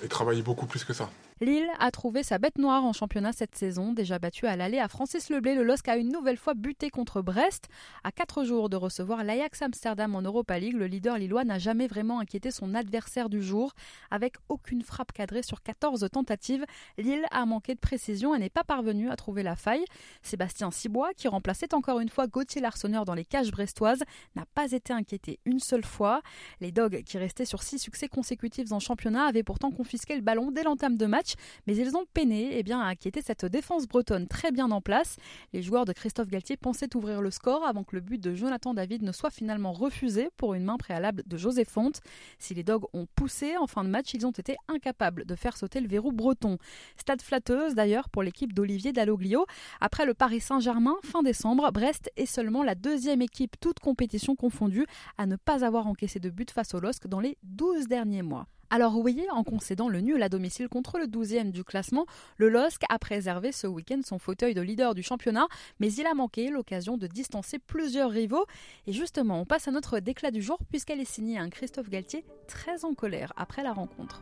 travailler 0.07 0.41
beaucoup 0.41 0.65
plus 0.65 0.85
que 0.85 0.93
ça. 0.93 1.09
Lille 1.41 1.69
a 1.79 1.89
trouvé 1.89 2.21
sa 2.21 2.37
bête 2.37 2.57
noire 2.57 2.83
en 2.83 2.91
championnat 2.91 3.31
cette 3.31 3.55
saison. 3.55 3.93
Déjà 3.93 4.19
battu 4.19 4.45
à 4.45 4.57
l'aller 4.57 4.77
à 4.77 4.89
Francis 4.89 5.29
Leblé, 5.29 5.55
le 5.55 5.63
LOSC 5.63 5.87
a 5.87 5.95
une 5.95 6.11
nouvelle 6.11 6.35
fois 6.35 6.53
buté 6.53 6.89
contre 6.89 7.21
Brest. 7.21 7.69
À 8.03 8.11
quatre 8.11 8.43
jours 8.43 8.67
de 8.67 8.75
recevoir 8.75 9.23
l'Ajax 9.23 9.61
Amsterdam 9.61 10.15
en 10.15 10.21
Europa 10.21 10.59
League, 10.59 10.75
le 10.75 10.87
leader 10.87 11.17
lillois 11.17 11.45
n'a 11.45 11.57
jamais 11.57 11.87
vraiment 11.87 12.19
inquiété 12.19 12.51
son 12.51 12.75
adversaire 12.75 13.29
du 13.29 13.41
jour. 13.41 13.71
Avec 14.11 14.35
aucune 14.49 14.81
frappe 14.81 15.13
cadrée 15.13 15.41
sur 15.41 15.61
14 15.63 16.09
tentatives, 16.11 16.65
Lille 16.97 17.23
a 17.31 17.45
manqué 17.45 17.73
de 17.73 17.79
précision 17.79 18.35
et 18.35 18.39
n'est 18.39 18.49
pas 18.49 18.65
parvenu 18.65 19.09
à 19.09 19.15
trouver 19.15 19.41
la 19.41 19.55
faille. 19.55 19.85
Sébastien 20.21 20.71
Cibois, 20.71 21.11
qui 21.15 21.29
remplaçait 21.29 21.73
encore 21.73 22.01
une 22.01 22.09
fois 22.09 22.27
Gauthier 22.27 22.59
Larsonneur 22.59 23.05
dans 23.05 23.15
les 23.15 23.23
cages 23.23 23.51
brestoises, 23.51 24.03
n'a 24.35 24.43
pas 24.55 24.73
été 24.73 24.91
inquiété 24.91 25.39
une 25.45 25.59
seule 25.59 25.85
fois. 25.85 26.21
Les 26.59 26.73
Dogs, 26.73 27.01
qui 27.03 27.17
restaient 27.17 27.45
sur 27.45 27.63
six 27.63 27.79
succès 27.79 28.09
consécutifs 28.09 28.73
en 28.73 28.79
championnat, 28.79 29.23
avaient 29.23 29.43
pourtant 29.43 29.71
confisqué 29.71 30.17
le 30.17 30.21
ballon 30.21 30.51
dès 30.51 30.63
l'entame 30.63 30.97
de 30.97 31.05
match 31.05 31.28
mais 31.67 31.75
ils 31.75 31.95
ont 31.95 32.05
peiné 32.13 32.57
eh 32.57 32.63
bien, 32.63 32.79
à 32.79 32.85
inquiéter 32.85 33.21
cette 33.21 33.45
défense 33.45 33.87
bretonne 33.87 34.27
très 34.27 34.51
bien 34.51 34.71
en 34.71 34.81
place. 34.81 35.17
Les 35.53 35.61
joueurs 35.61 35.85
de 35.85 35.93
Christophe 35.93 36.29
Galtier 36.29 36.57
pensaient 36.57 36.95
ouvrir 36.95 37.21
le 37.21 37.31
score 37.31 37.65
avant 37.65 37.83
que 37.83 37.95
le 37.95 38.01
but 38.01 38.21
de 38.21 38.33
Jonathan 38.33 38.73
David 38.73 39.01
ne 39.03 39.11
soit 39.11 39.29
finalement 39.29 39.73
refusé 39.73 40.29
pour 40.37 40.53
une 40.53 40.63
main 40.63 40.77
préalable 40.77 41.23
de 41.25 41.37
José 41.37 41.65
Fonte. 41.65 42.01
Si 42.37 42.53
les 42.53 42.63
Dogs 42.63 42.85
ont 42.93 43.07
poussé 43.15 43.57
en 43.57 43.67
fin 43.67 43.83
de 43.83 43.89
match, 43.89 44.13
ils 44.13 44.25
ont 44.25 44.31
été 44.31 44.55
incapables 44.67 45.25
de 45.25 45.35
faire 45.35 45.57
sauter 45.57 45.79
le 45.81 45.87
verrou 45.87 46.11
breton. 46.11 46.57
Stade 46.97 47.21
flatteuse 47.21 47.75
d'ailleurs 47.75 48.09
pour 48.09 48.23
l'équipe 48.23 48.53
d'Olivier 48.53 48.93
Dalloglio. 48.93 49.45
Après 49.81 50.05
le 50.05 50.13
Paris 50.13 50.41
Saint-Germain, 50.41 50.95
fin 51.03 51.23
décembre, 51.23 51.69
Brest 51.71 52.11
est 52.17 52.25
seulement 52.25 52.63
la 52.63 52.75
deuxième 52.75 53.21
équipe, 53.21 53.59
toute 53.59 53.79
compétition 53.79 54.35
confondue, 54.35 54.85
à 55.17 55.25
ne 55.25 55.35
pas 55.35 55.65
avoir 55.65 55.87
encaissé 55.87 56.19
de 56.19 56.29
but 56.29 56.51
face 56.51 56.73
au 56.73 56.79
LOSC 56.79 57.07
dans 57.07 57.19
les 57.19 57.37
12 57.43 57.87
derniers 57.87 58.23
mois. 58.23 58.47
Alors 58.71 58.95
oui, 58.97 59.25
en 59.31 59.43
concédant 59.43 59.89
le 59.89 59.99
nul 59.99 60.21
à 60.21 60.29
domicile 60.29 60.69
contre 60.69 60.99
le 60.99 61.05
12e 61.05 61.51
du 61.51 61.63
classement, 61.63 62.05
le 62.37 62.49
LOSC 62.49 62.83
a 62.87 62.99
préservé 62.99 63.51
ce 63.51 63.65
week-end 63.65 64.01
son 64.05 64.19
fauteuil 64.19 64.53
de 64.53 64.61
leader 64.61 64.93
du 64.93 65.01
championnat, 65.01 65.47
mais 65.79 65.91
il 65.91 66.05
a 66.05 66.13
manqué 66.13 66.51
l'occasion 66.51 66.95
de 66.95 67.07
distancer 67.07 67.57
plusieurs 67.57 68.11
rivaux. 68.11 68.45
Et 68.85 68.93
justement, 68.93 69.41
on 69.41 69.45
passe 69.45 69.67
à 69.67 69.71
notre 69.71 69.99
déclat 69.99 70.29
du 70.29 70.43
jour 70.43 70.59
puisqu'elle 70.69 70.99
est 70.99 71.05
signée 71.05 71.39
à 71.39 71.41
un 71.41 71.49
Christophe 71.49 71.89
Galtier 71.89 72.23
très 72.47 72.85
en 72.85 72.93
colère 72.93 73.33
après 73.37 73.63
la 73.63 73.73
rencontre. 73.73 74.21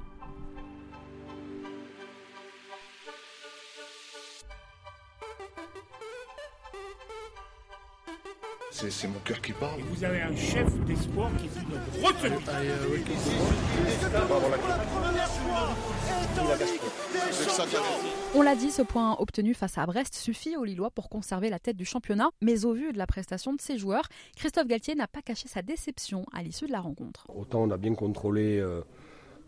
C'est 8.90 9.08
mon 9.08 9.20
cœur 9.20 9.42
qui 9.42 9.54
parle. 9.54 9.82
vous 9.90 10.04
avez 10.04 10.22
un 10.22 10.36
chef 10.36 10.72
d'espoir 10.86 11.32
qui 11.38 11.46
est 11.46 11.62
une 11.62 12.06
retenue. 12.06 12.36
On 18.36 18.42
l'a 18.42 18.56
dit, 18.56 18.70
ce 18.70 18.84
point 18.84 19.16
obtenu 19.20 19.54
face 19.56 19.78
à 19.78 19.86
Brest 19.86 20.14
suffit 20.14 20.56
aux 20.58 20.64
Lillois 20.64 20.92
pour 20.92 21.10
conserver 21.10 21.50
la 21.50 21.58
tête 21.58 21.76
du 21.76 21.86
championnat. 21.86 22.30
Mais 22.42 22.66
au 22.66 22.74
vu 22.74 22.94
de 22.94 22.98
la 22.98 23.08
prestation 23.08 23.54
de 23.54 23.62
ses 23.62 23.78
joueurs, 23.78 24.08
Christophe 24.36 24.68
Galtier 24.68 24.94
n'a 24.94 25.08
pas 25.08 25.22
caché 25.22 25.48
sa 25.48 25.62
déception 25.64 26.26
à 26.32 26.44
l'issue 26.44 26.68
de 26.68 26.72
la 26.72 26.80
rencontre. 26.80 27.26
Autant 27.36 27.64
on 27.64 27.72
a 27.72 27.78
bien 27.78 27.96
contrôlé 27.96 28.60
euh, 28.60 28.82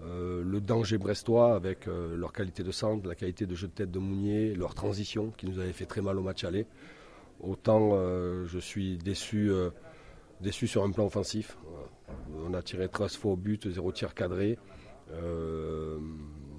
euh, 0.02 0.44
le 0.44 0.60
danger 0.60 0.98
brestois 0.98 1.56
avec 1.56 1.88
euh, 1.88 2.16
leur 2.16 2.34
qualité 2.34 2.64
de 2.64 2.72
centre, 2.72 3.08
la 3.08 3.16
qualité 3.16 3.46
de 3.46 3.54
jeu 3.54 3.68
de 3.68 3.74
tête 3.74 3.92
de 3.92 4.00
Mounier, 4.00 4.56
leur 4.56 4.74
transition 4.74 5.32
qui 5.38 5.46
nous 5.46 5.60
avait 5.60 5.74
fait 5.74 5.86
très 5.86 6.02
mal 6.02 6.18
au 6.18 6.24
match 6.24 6.44
aller. 6.44 6.66
Autant 7.42 7.92
je 8.46 8.60
suis 8.60 8.98
déçu, 8.98 9.52
déçu 10.42 10.68
sur 10.68 10.84
un 10.84 10.92
plan 10.92 11.06
offensif. 11.06 11.58
On 12.46 12.54
a 12.54 12.62
tiré 12.62 12.90
13 12.90 13.16
fois 13.16 13.32
au 13.34 13.36
but, 13.36 13.70
zéro 13.70 13.92
tir 13.92 14.14
cadré. 14.14 14.58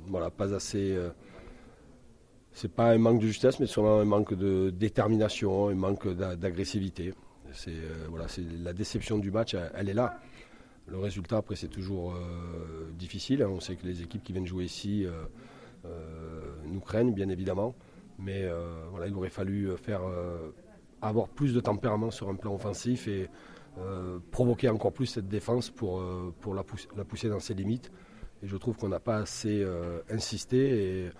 voilà, 0.09 0.31
pas 0.31 0.55
assez 0.55 0.97
c'est 2.53 2.73
pas 2.73 2.91
un 2.91 2.99
manque 2.99 3.21
de 3.21 3.27
justesse, 3.27 3.61
mais 3.61 3.67
sûrement 3.67 4.01
un 4.01 4.05
manque 4.05 4.35
de 4.35 4.71
détermination, 4.71 5.69
un 5.69 5.75
manque 5.75 6.09
d'agressivité. 6.09 7.15
C'est 7.53 7.77
voilà, 8.09 8.27
la 8.63 8.73
déception 8.73 9.19
du 9.19 9.31
match, 9.31 9.57
elle, 9.75 9.89
est 9.89 9.95
là. 9.95 10.19
Le 10.87 10.99
résultat, 10.99 11.39
après, 11.39 11.57
c'est 11.57 11.69
toujours 11.69 12.15
difficile. 12.99 13.43
Hein. 13.43 13.49
On 13.49 13.61
sait 13.61 13.77
que 13.77 13.87
les 13.87 14.03
équipes 14.03 14.23
qui 14.23 14.33
viennent 14.33 14.47
jouer 14.47 14.65
ici 14.65 15.07
nous 16.67 16.81
craignent, 16.81 17.13
bien 17.13 17.29
évidemment. 17.29 17.75
Mais 18.19 18.49
voilà, 18.91 19.07
il 19.07 19.15
aurait 19.15 19.31
fallu 19.31 19.71
faire 19.77 20.03
avoir 21.03 21.29
plus 21.29 21.55
de 21.55 21.61
tempérament 21.61 22.11
sur 22.11 22.29
un 22.29 22.35
plan 22.35 22.55
offensif 22.55 23.09
et 23.09 23.29
provoquer 24.31 24.69
encore 24.69 24.93
plus 24.93 25.07
cette 25.07 25.29
défense 25.29 25.71
pour, 25.71 26.03
pour 26.41 26.55
la, 26.55 26.63
pousser, 26.63 27.29
dans 27.29 27.41
ses 27.41 27.55
limites. 27.55 27.91
Et 28.43 28.49
je 28.49 28.57
trouve 28.57 28.77
qu'on 28.77 28.89
n'a 28.89 29.01
pas 29.01 29.17
assez 29.17 29.67
insisté. 30.11 31.05
Et, 31.07 31.11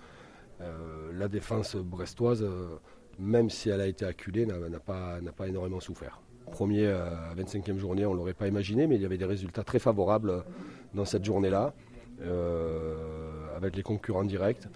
euh, 0.61 1.11
la 1.13 1.27
défense 1.27 1.75
brestoise, 1.75 2.43
euh, 2.43 2.77
même 3.19 3.49
si 3.49 3.69
elle 3.69 3.81
a 3.81 3.87
été 3.87 4.05
acculée, 4.05 4.45
n'a 4.45 4.79
pas, 4.79 5.19
pas 5.35 5.47
énormément 5.47 5.79
souffert. 5.79 6.21
Premier 6.51 6.87
euh, 6.87 7.31
à 7.31 7.35
25e 7.35 7.77
journée, 7.77 8.05
on 8.05 8.11
ne 8.11 8.17
l'aurait 8.17 8.33
pas 8.33 8.47
imaginé, 8.47 8.87
mais 8.87 8.95
il 8.95 9.01
y 9.01 9.05
avait 9.05 9.17
des 9.17 9.25
résultats 9.25 9.63
très 9.63 9.79
favorables 9.79 10.43
dans 10.93 11.05
cette 11.05 11.23
journée-là, 11.23 11.73
avec 13.55 13.75
les 13.75 13.83
concurrents 13.83 14.23
directs. 14.23 14.67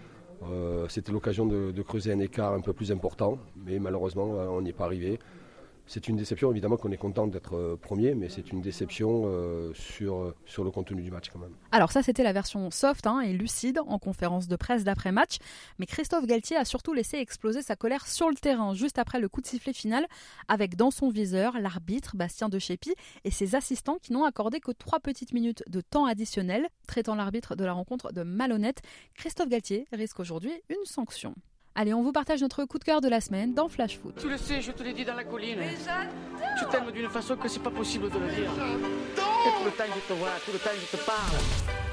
C'était 0.90 1.12
l'occasion 1.12 1.46
de, 1.46 1.82
creuser 1.82 2.12
un 2.12 2.20
écart 2.20 2.54
un 2.54 2.62
peu 2.62 2.74
plus 2.74 2.92
important, 2.92 3.38
mais 3.56 3.80
malheureusement, 3.80 4.26
on 4.26 4.62
n'y 4.62 4.70
est 4.70 4.74
pas 4.74 4.86
arrivé. 4.86 5.20
C'est 5.88 6.08
une 6.08 6.18
déception, 6.18 6.52
évidemment 6.52 6.78
qu'on 6.78 6.92
est 6.92 6.98
content 6.98 7.28
d'être 7.28 7.56
euh, 7.56 7.78
premier, 7.80 8.16
mais 8.16 8.28
c'est 8.28 8.52
une 8.52 8.62
déception 8.62 9.24
euh, 9.26 9.72
sur, 9.74 10.34
sur 10.46 10.64
le 10.64 10.72
contenu 10.72 11.02
du 11.02 11.12
match 11.12 11.30
quand 11.32 11.40
même. 11.40 11.54
Alors 11.72 11.92
ça, 11.92 12.04
c'était 12.04 12.24
la 12.24 12.34
version 12.34 12.70
soft 12.72 13.08
hein, 13.08 13.22
et 13.22 13.34
lucide 13.34 13.80
en 13.88 14.00
conférence 14.00 14.48
de 14.48 14.56
presse 14.56 14.84
d'après-match, 14.84 15.38
mais 15.80 15.86
Christophe 15.86 16.26
Galtier 16.26 16.58
a 16.58 16.66
surtout 16.66 16.94
laissé 16.94 17.18
exploser 17.18 17.62
sa 17.62 17.76
colère 17.76 18.08
sur 18.08 18.30
le 18.30 18.36
terrain 18.36 18.74
juste 18.74 19.00
après 19.00 19.20
le 19.20 19.30
coup 19.30 19.42
de 19.42 19.48
sifflet 19.48 19.74
final, 19.74 20.06
avec 20.48 20.76
dans 20.76 20.92
son 20.92 21.10
viseur 21.10 21.60
l'arbitre 21.60 22.16
Bastien 22.16 22.50
de 22.50 22.60
et 23.24 23.32
ses 23.32 23.56
assistants 23.56 23.98
qui 24.02 24.14
n'ont 24.14 24.24
accordé 24.24 24.60
que 24.60 24.72
trois 24.72 25.00
petites 25.00 25.34
minutes 25.34 25.64
de 25.68 25.82
temps 25.82 26.06
additionnel, 26.06 26.68
traitant 26.88 27.16
l'arbitre 27.16 27.56
de 27.56 27.64
la 27.64 27.74
rencontre 27.74 28.12
de 28.12 28.24
malhonnête. 28.24 28.82
Christophe 29.14 29.50
Galtier 29.50 29.88
risque 29.92 30.20
aujourd'hui 30.20 30.52
une 30.70 30.86
sanction. 30.86 31.36
Allez, 31.78 31.94
on 31.94 32.02
vous 32.02 32.14
partage 32.14 32.42
notre 32.42 32.64
coup 32.64 32.80
de 32.80 32.86
cœur 32.86 33.02
de 33.02 33.10
la 33.10 33.20
semaine 33.20 33.54
dans 33.54 33.68
Flash 33.68 34.00
Foot. 34.00 34.16
Tu 34.18 34.30
le 34.30 34.38
sais, 34.38 34.62
je 34.62 34.72
te 34.72 34.82
l'ai 34.82 34.94
dit 34.94 35.04
dans 35.04 35.14
la 35.14 35.26
colline. 35.26 35.60
Mais 35.60 35.76
tu 36.58 36.66
t'aimes 36.72 36.90
d'une 36.90 37.10
façon 37.10 37.36
que 37.36 37.50
c'est 37.50 37.60
pas 37.60 37.70
possible 37.70 38.10
de 38.10 38.18
le 38.18 38.28
dire. 38.28 38.50
Et 38.50 39.60
tout 39.60 39.66
le 39.66 39.72
temps 39.72 39.84
je 39.94 40.14
te 40.14 40.18
vois, 40.18 40.30
tout 40.46 40.54
le 40.54 40.60
temps 40.60 40.70
je 40.74 40.98
te 40.98 41.04
parle. 41.04 41.85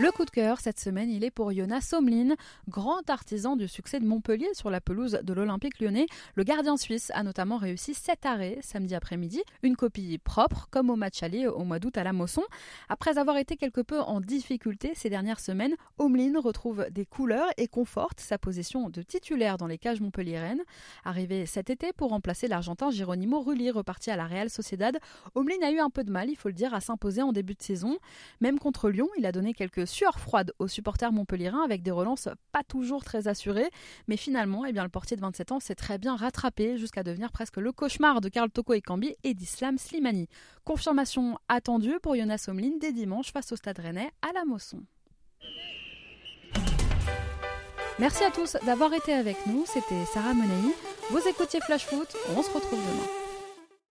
Le 0.00 0.10
coup 0.12 0.24
de 0.24 0.30
cœur 0.30 0.60
cette 0.60 0.80
semaine, 0.80 1.10
il 1.10 1.24
est 1.24 1.30
pour 1.30 1.52
Jonas 1.52 1.82
Somlin, 1.82 2.34
grand 2.70 3.10
artisan 3.10 3.54
du 3.54 3.68
succès 3.68 4.00
de 4.00 4.06
Montpellier 4.06 4.48
sur 4.54 4.70
la 4.70 4.80
pelouse 4.80 5.20
de 5.22 5.34
l'Olympique 5.34 5.78
lyonnais. 5.78 6.06
Le 6.36 6.42
gardien 6.42 6.78
suisse 6.78 7.12
a 7.14 7.22
notamment 7.22 7.58
réussi 7.58 7.92
7 7.92 8.24
arrêts 8.24 8.58
samedi 8.62 8.94
après-midi, 8.94 9.42
une 9.62 9.76
copie 9.76 10.16
propre 10.16 10.68
comme 10.70 10.88
au 10.88 10.96
match 10.96 11.22
aller 11.22 11.46
au 11.46 11.64
mois 11.64 11.78
d'août 11.78 11.98
à 11.98 12.02
la 12.02 12.14
Mosson. 12.14 12.40
Après 12.88 13.18
avoir 13.18 13.36
été 13.36 13.58
quelque 13.58 13.82
peu 13.82 14.00
en 14.00 14.22
difficulté 14.22 14.92
ces 14.94 15.10
dernières 15.10 15.38
semaines, 15.38 15.76
Omlin 15.98 16.40
retrouve 16.40 16.86
des 16.90 17.04
couleurs 17.04 17.50
et 17.58 17.68
conforte 17.68 18.20
sa 18.20 18.38
position 18.38 18.88
de 18.88 19.02
titulaire 19.02 19.58
dans 19.58 19.66
les 19.66 19.76
cages 19.76 20.00
montpelliéraines. 20.00 20.62
Arrivé 21.04 21.44
cet 21.44 21.68
été 21.68 21.92
pour 21.92 22.08
remplacer 22.08 22.48
l'Argentin 22.48 22.90
Geronimo 22.90 23.42
Rulli 23.42 23.70
reparti 23.70 24.10
à 24.10 24.16
la 24.16 24.26
Real 24.26 24.48
Sociedad, 24.48 24.98
Omlin 25.34 25.60
a 25.62 25.70
eu 25.70 25.78
un 25.78 25.90
peu 25.90 26.04
de 26.04 26.10
mal, 26.10 26.30
il 26.30 26.36
faut 26.36 26.48
le 26.48 26.54
dire, 26.54 26.72
à 26.72 26.80
s'imposer 26.80 27.20
en 27.20 27.32
début 27.32 27.54
de 27.54 27.62
saison. 27.62 27.98
Même 28.40 28.58
contre 28.58 28.88
Lyon, 28.88 29.10
il 29.18 29.26
a 29.26 29.32
donné 29.32 29.52
quelques 29.52 29.89
sueur 29.90 30.18
froide 30.18 30.52
aux 30.58 30.68
supporters 30.68 31.12
montpelliérains 31.12 31.62
avec 31.62 31.82
des 31.82 31.90
relances 31.90 32.28
pas 32.52 32.62
toujours 32.62 33.04
très 33.04 33.28
assurées. 33.28 33.68
Mais 34.08 34.16
finalement, 34.16 34.64
eh 34.64 34.72
bien, 34.72 34.82
le 34.82 34.88
portier 34.88 35.16
de 35.16 35.20
27 35.22 35.52
ans 35.52 35.60
s'est 35.60 35.74
très 35.74 35.98
bien 35.98 36.16
rattrapé 36.16 36.78
jusqu'à 36.78 37.02
devenir 37.02 37.32
presque 37.32 37.58
le 37.58 37.72
cauchemar 37.72 38.20
de 38.20 38.28
Karl 38.28 38.50
Toko 38.50 38.72
et 38.72 38.80
Cambi 38.80 39.14
et 39.24 39.34
d'Islam 39.34 39.76
Slimani. 39.76 40.28
Confirmation 40.64 41.38
attendue 41.48 41.98
pour 42.02 42.14
Jonas 42.14 42.46
Omlin 42.48 42.78
dès 42.80 42.92
dimanche 42.92 43.32
face 43.32 43.52
au 43.52 43.56
Stade 43.56 43.78
Rennais 43.78 44.10
à 44.22 44.32
la 44.32 44.44
Mosson. 44.44 44.82
Merci 47.98 48.24
à 48.24 48.30
tous 48.30 48.56
d'avoir 48.64 48.94
été 48.94 49.12
avec 49.12 49.36
nous. 49.46 49.64
C'était 49.66 50.06
Sarah 50.06 50.32
Monei. 50.32 50.74
Vous 51.10 51.28
écoutiez 51.28 51.60
Flash 51.60 51.84
Foot. 51.84 52.16
On 52.34 52.42
se 52.42 52.50
retrouve 52.50 52.80
demain. 52.80 53.19